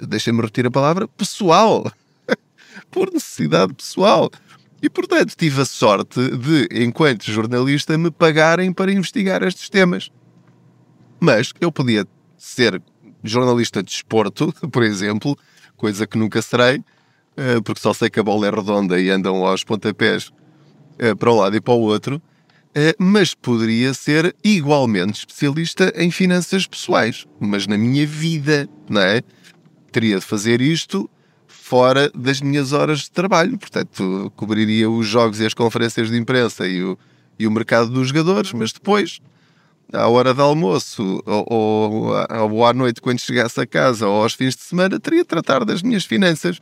deixem-me 0.01 0.41
repetir 0.41 0.67
a 0.67 0.71
palavra, 0.71 1.07
pessoal. 1.07 1.91
por 2.91 3.13
necessidade 3.13 3.75
pessoal. 3.75 4.31
E, 4.83 4.91
portanto, 4.91 5.37
tive 5.37 5.63
a 5.63 5.65
sorte 5.65 6.21
de, 6.37 6.69
enquanto 6.73 7.31
jornalista, 7.31 7.97
me 7.97 8.11
pagarem 8.11 8.73
para 8.73 8.91
investigar 8.91 9.43
estes 9.43 9.69
temas. 9.69 10.11
Mas 11.21 11.53
eu 11.61 11.71
podia 11.71 12.07
ser 12.37 12.83
jornalista 13.23 13.81
de 13.81 13.91
desporto, 13.91 14.53
por 14.73 14.83
exemplo, 14.83 15.39
coisa 15.77 16.05
que 16.07 16.19
nunca 16.19 16.43
serei, 16.43 16.83
eh, 17.37 17.61
porque 17.65 17.81
só 17.81 17.95
sei 17.95 18.11
que 18.11 18.19
a 18.19 18.23
bola 18.25 18.49
é 18.49 18.51
redonda 18.51 19.01
e 19.01 19.09
andam 19.09 19.47
aos 19.47 19.63
pontapés 19.63 20.33
eh, 20.99 21.15
para 21.15 21.33
um 21.33 21.37
lado 21.37 21.57
e 21.57 21.61
para 21.61 21.75
o 21.75 21.81
outro, 21.81 22.17
eh, 22.17 22.32
mas 22.99 23.35
poderia 23.35 23.93
ser 23.93 24.35
igualmente 24.43 25.21
especialista 25.21 25.93
em 25.97 26.11
finanças 26.11 26.67
pessoais, 26.67 27.27
mas 27.39 27.67
na 27.67 27.77
minha 27.77 28.07
vida, 28.07 28.69
não 28.89 29.01
é? 29.01 29.23
Teria 29.91 30.19
de 30.19 30.25
fazer 30.25 30.61
isto 30.61 31.09
fora 31.47 32.11
das 32.15 32.41
minhas 32.41 32.73
horas 32.73 33.01
de 33.01 33.11
trabalho, 33.11 33.59
portanto, 33.59 34.33
cobriria 34.37 34.91
os 34.91 35.07
jogos 35.07 35.41
e 35.41 35.47
as 35.47 35.55
conferências 35.55 36.11
de 36.11 36.17
imprensa 36.17 36.67
e 36.67 36.83
o, 36.83 36.99
e 37.39 37.47
o 37.47 37.51
mercado 37.51 37.91
dos 37.91 38.09
jogadores, 38.09 38.53
mas 38.53 38.73
depois 38.73 39.21
à 39.93 40.09
hora 40.09 40.33
de 40.33 40.41
almoço 40.41 41.23
ou, 41.27 41.47
ou, 41.49 42.51
ou, 42.51 42.67
à 42.67 42.73
noite 42.73 43.01
quando 43.01 43.21
chegasse 43.21 43.61
a 43.61 43.67
casa 43.67 44.07
ou 44.07 44.23
aos 44.23 44.35
fins 44.35 44.57
de 44.57 44.63
semana, 44.63 44.99
teria 44.99 45.21
de 45.21 45.29
tratar 45.29 45.65
das 45.65 45.83
minhas 45.83 46.05
finanças 46.05 46.59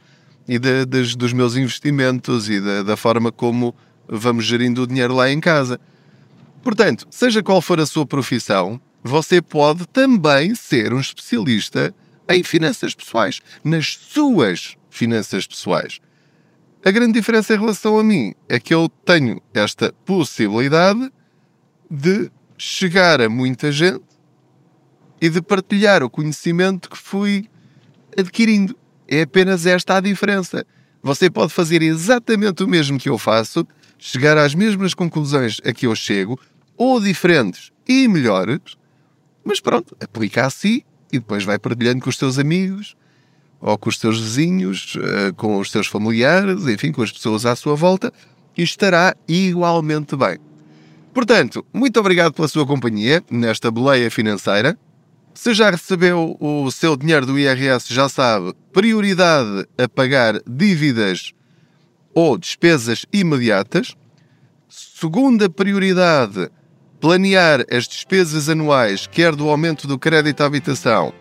e 0.48 0.58
de, 0.58 0.84
de, 0.84 1.16
dos 1.16 1.32
meus 1.32 1.56
investimentos 1.56 2.48
e 2.48 2.60
de, 2.60 2.82
da 2.82 2.96
forma 2.96 3.30
como 3.30 3.74
vamos 4.08 4.44
gerindo 4.44 4.82
o 4.82 4.86
dinheiro 4.86 5.14
lá 5.14 5.30
em 5.30 5.38
casa. 5.38 5.78
Portanto, 6.62 7.06
seja 7.10 7.42
qual 7.42 7.62
for 7.62 7.80
a 7.80 7.86
sua 7.86 8.04
profissão, 8.06 8.80
você 9.02 9.40
pode 9.40 9.86
também 9.86 10.54
ser 10.54 10.92
um 10.92 11.00
especialista 11.00 11.94
em 12.28 12.42
finanças 12.42 12.94
pessoais, 12.94 13.40
nas 13.64 13.96
suas 13.96 14.76
finanças 14.90 15.46
pessoais. 15.46 16.00
A 16.84 16.90
grande 16.90 17.14
diferença 17.14 17.54
em 17.54 17.58
relação 17.58 17.98
a 17.98 18.04
mim 18.04 18.34
é 18.48 18.58
que 18.58 18.72
eu 18.72 18.88
tenho 19.04 19.40
esta 19.52 19.92
possibilidade 20.04 21.10
de 21.90 22.30
chegar 22.56 23.20
a 23.20 23.28
muita 23.28 23.72
gente 23.72 24.04
e 25.20 25.28
de 25.28 25.42
partilhar 25.42 26.02
o 26.02 26.10
conhecimento 26.10 26.88
que 26.88 26.96
fui 26.96 27.48
adquirindo. 28.16 28.76
É 29.08 29.22
apenas 29.22 29.66
esta 29.66 29.96
a 29.96 30.00
diferença. 30.00 30.64
Você 31.02 31.28
pode 31.28 31.52
fazer 31.52 31.82
exatamente 31.82 32.62
o 32.62 32.68
mesmo 32.68 32.98
que 32.98 33.08
eu 33.08 33.18
faço, 33.18 33.66
chegar 34.00 34.38
às 34.38 34.54
mesmas 34.54 34.94
conclusões 34.94 35.60
a 35.64 35.72
que 35.72 35.86
eu 35.86 35.94
chego, 35.94 36.40
ou 36.76 36.98
diferentes 36.98 37.70
e 37.86 38.08
melhores, 38.08 38.58
mas 39.44 39.60
pronto, 39.60 39.94
aplica 40.02 40.46
a 40.46 40.50
si 40.50 40.84
e 41.12 41.18
depois 41.18 41.44
vai 41.44 41.58
partilhando 41.58 42.00
com 42.00 42.08
os 42.08 42.16
seus 42.16 42.38
amigos, 42.38 42.96
ou 43.60 43.76
com 43.76 43.90
os 43.90 43.98
seus 43.98 44.18
vizinhos, 44.18 44.96
eh, 44.96 45.32
com 45.36 45.58
os 45.58 45.70
seus 45.70 45.86
familiares, 45.86 46.66
enfim, 46.66 46.90
com 46.90 47.02
as 47.02 47.12
pessoas 47.12 47.44
à 47.44 47.54
sua 47.54 47.74
volta, 47.74 48.12
e 48.56 48.62
estará 48.62 49.14
igualmente 49.28 50.16
bem. 50.16 50.38
Portanto, 51.12 51.66
muito 51.72 51.98
obrigado 52.00 52.32
pela 52.32 52.48
sua 52.48 52.66
companhia 52.66 53.22
nesta 53.30 53.70
boleia 53.70 54.10
financeira. 54.10 54.78
Se 55.34 55.52
já 55.52 55.70
recebeu 55.70 56.36
o 56.40 56.70
seu 56.70 56.96
dinheiro 56.96 57.26
do 57.26 57.38
IRS, 57.38 57.92
já 57.92 58.08
sabe, 58.08 58.54
prioridade 58.72 59.66
a 59.76 59.88
pagar 59.88 60.40
dívidas 60.46 61.34
ou 62.14 62.36
despesas 62.36 63.06
imediatas. 63.12 63.94
Segunda 64.68 65.48
prioridade, 65.48 66.50
planear 67.00 67.64
as 67.70 67.88
despesas 67.88 68.48
anuais, 68.48 69.06
quer 69.06 69.34
do 69.34 69.48
aumento 69.48 69.86
do 69.86 69.98
crédito 69.98 70.42
à 70.42 70.46
habitação, 70.46 71.12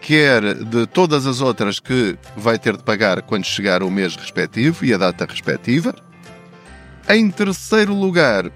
quer 0.00 0.54
de 0.54 0.86
todas 0.86 1.26
as 1.26 1.40
outras 1.40 1.78
que 1.78 2.18
vai 2.36 2.58
ter 2.58 2.76
de 2.76 2.82
pagar 2.82 3.22
quando 3.22 3.44
chegar 3.44 3.82
o 3.82 3.90
mês 3.90 4.16
respectivo 4.16 4.84
e 4.84 4.92
a 4.92 4.98
data 4.98 5.24
respectiva. 5.24 5.94
Em 7.08 7.30
terceiro 7.30 7.94
lugar, 7.94 8.50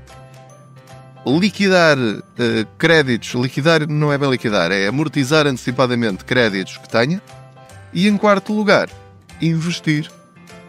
liquidar 1.27 1.96
uh, 1.99 2.66
créditos, 2.77 3.35
liquidar 3.35 3.88
não 3.88 4.12
é 4.12 4.18
bem 4.18 4.31
liquidar, 4.31 4.73
é 4.73 4.88
amortizar 4.88 5.46
antecipadamente 5.46 6.25
créditos 6.25 6.77
que 6.79 6.88
tenha. 6.88 7.23
E 7.92 8.09
em 8.09 8.16
quarto 8.16 8.53
lugar, 8.53 8.88
investir 9.40 10.11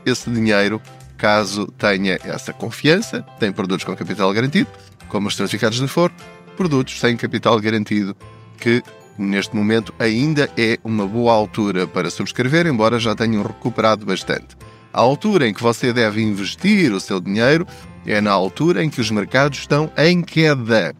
esse 0.06 0.30
dinheiro 0.30 0.82
caso 1.18 1.68
tenha 1.78 2.18
essa 2.24 2.52
confiança, 2.52 3.22
tem 3.40 3.52
produtos 3.52 3.86
com 3.86 3.96
capital 3.96 4.34
garantido, 4.34 4.70
como 5.08 5.28
os 5.28 5.36
certificados 5.36 5.80
de 5.80 5.88
foro, 5.88 6.14
produtos 6.58 7.00
sem 7.00 7.16
capital 7.16 7.60
garantido, 7.60 8.16
que 8.58 8.82
neste 9.18 9.56
momento 9.56 9.94
ainda 10.00 10.50
é 10.58 10.80
uma 10.84 11.06
boa 11.06 11.34
altura 11.34 11.86
para 11.86 12.10
subscrever, 12.10 12.66
embora 12.66 13.00
já 13.00 13.14
tenham 13.14 13.44
recuperado 13.44 14.06
bastante. 14.06 14.58
A 14.94 15.00
altura 15.00 15.48
em 15.48 15.54
que 15.54 15.62
você 15.62 15.94
deve 15.94 16.22
investir 16.22 16.92
o 16.92 17.00
seu 17.00 17.20
dinheiro 17.20 17.68
é 18.06 18.20
na 18.20 18.32
altura 18.32 18.84
em 18.84 18.90
que 18.90 19.00
os 19.00 19.12
mercados 19.12 19.60
estão 19.60 19.92
em 19.98 20.22
queda. 20.22 20.94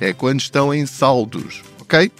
É 0.00 0.12
quando 0.12 0.40
estão 0.40 0.72
em 0.72 0.86
saldos, 0.86 1.62
ok? 1.80 2.10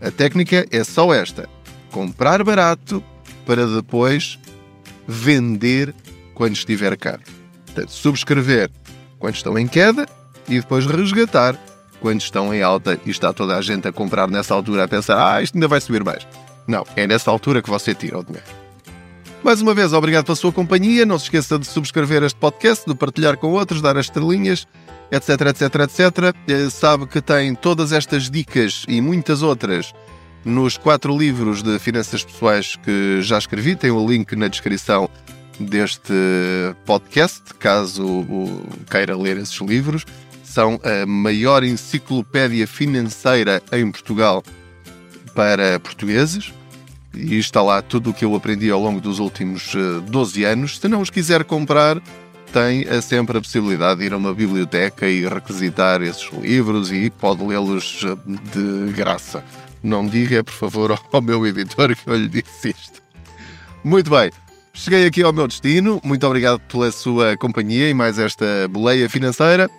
A 0.00 0.10
técnica 0.10 0.66
é 0.70 0.84
só 0.84 1.12
esta: 1.12 1.48
comprar 1.90 2.44
barato 2.44 3.02
para 3.46 3.66
depois 3.66 4.38
vender 5.08 5.94
quando 6.34 6.54
estiver 6.54 6.96
caro. 6.96 7.22
Portanto, 7.64 7.90
subscrever 7.90 8.70
quando 9.18 9.34
estão 9.34 9.58
em 9.58 9.66
queda 9.66 10.06
e 10.46 10.60
depois 10.60 10.86
resgatar 10.86 11.58
quando 12.00 12.20
estão 12.20 12.54
em 12.54 12.62
alta 12.62 13.00
e 13.04 13.10
está 13.10 13.32
toda 13.32 13.56
a 13.56 13.62
gente 13.62 13.88
a 13.88 13.92
comprar 13.92 14.28
nessa 14.28 14.54
altura 14.54 14.84
a 14.84 14.88
pensar, 14.88 15.34
ah, 15.34 15.42
isto 15.42 15.56
ainda 15.56 15.66
vai 15.66 15.80
subir 15.80 16.04
mais. 16.04 16.26
Não, 16.66 16.86
é 16.94 17.06
nessa 17.06 17.30
altura 17.30 17.62
que 17.62 17.70
você 17.70 17.94
tira 17.94 18.18
o 18.18 18.24
dinheiro. 18.24 18.46
Mais 19.42 19.62
uma 19.62 19.72
vez, 19.72 19.92
obrigado 19.92 20.26
pela 20.26 20.36
sua 20.36 20.52
companhia. 20.52 21.06
Não 21.06 21.18
se 21.18 21.24
esqueça 21.24 21.58
de 21.58 21.66
subscrever 21.66 22.22
este 22.22 22.38
podcast, 22.38 22.84
de 22.86 22.94
partilhar 22.94 23.36
com 23.38 23.52
outros, 23.52 23.80
dar 23.80 23.96
as 23.96 24.06
estrelinhas, 24.06 24.66
etc, 25.10 25.28
etc, 25.48 25.62
etc. 25.62 26.70
Sabe 26.70 27.06
que 27.06 27.20
tem 27.20 27.54
todas 27.54 27.92
estas 27.92 28.30
dicas 28.30 28.84
e 28.86 29.00
muitas 29.00 29.42
outras 29.42 29.92
nos 30.48 30.78
quatro 30.78 31.16
livros 31.16 31.62
de 31.62 31.78
finanças 31.78 32.24
pessoais 32.24 32.76
que 32.76 33.20
já 33.20 33.38
escrevi. 33.38 33.76
Tem 33.76 33.90
o 33.90 34.08
link 34.08 34.34
na 34.34 34.48
descrição 34.48 35.08
deste 35.60 36.12
podcast, 36.86 37.42
caso 37.58 38.24
queira 38.90 39.16
ler 39.16 39.36
esses 39.36 39.60
livros. 39.60 40.04
São 40.42 40.80
a 40.82 41.04
maior 41.06 41.62
enciclopédia 41.62 42.66
financeira 42.66 43.62
em 43.70 43.90
Portugal 43.90 44.42
para 45.34 45.78
portugueses 45.78 46.52
e 47.14 47.38
está 47.38 47.62
lá 47.62 47.82
tudo 47.82 48.10
o 48.10 48.14
que 48.14 48.24
eu 48.24 48.34
aprendi 48.34 48.70
ao 48.70 48.80
longo 48.80 49.00
dos 49.00 49.18
últimos 49.18 49.74
12 50.08 50.44
eh, 50.44 50.48
anos. 50.48 50.78
Se 50.78 50.88
não 50.88 51.00
os 51.00 51.10
quiser 51.10 51.44
comprar, 51.44 52.00
tem 52.52 52.86
sempre 53.02 53.36
a 53.36 53.40
possibilidade 53.40 54.00
de 54.00 54.06
ir 54.06 54.14
a 54.14 54.16
uma 54.16 54.32
biblioteca 54.32 55.06
e 55.06 55.26
requisitar 55.26 56.00
esses 56.00 56.30
livros 56.32 56.90
e 56.90 57.10
pode 57.10 57.44
lê-los 57.44 58.04
eh, 58.04 58.16
de 58.56 58.92
graça. 58.92 59.44
Não 59.82 60.06
diga, 60.06 60.42
por 60.42 60.54
favor, 60.54 60.98
ao 61.12 61.22
meu 61.22 61.46
editor 61.46 61.94
que 61.94 62.08
eu 62.08 62.16
lhe 62.16 62.28
disse 62.28 62.70
isto. 62.70 63.02
Muito 63.84 64.10
bem, 64.10 64.30
cheguei 64.72 65.06
aqui 65.06 65.22
ao 65.22 65.32
meu 65.32 65.46
destino. 65.46 66.00
Muito 66.04 66.26
obrigado 66.26 66.60
pela 66.60 66.90
sua 66.90 67.36
companhia 67.36 67.88
e 67.88 67.94
mais 67.94 68.18
esta 68.18 68.68
boleia 68.68 69.08
financeira. 69.08 69.70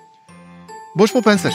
Boas 0.95 1.11
poupanças! 1.11 1.53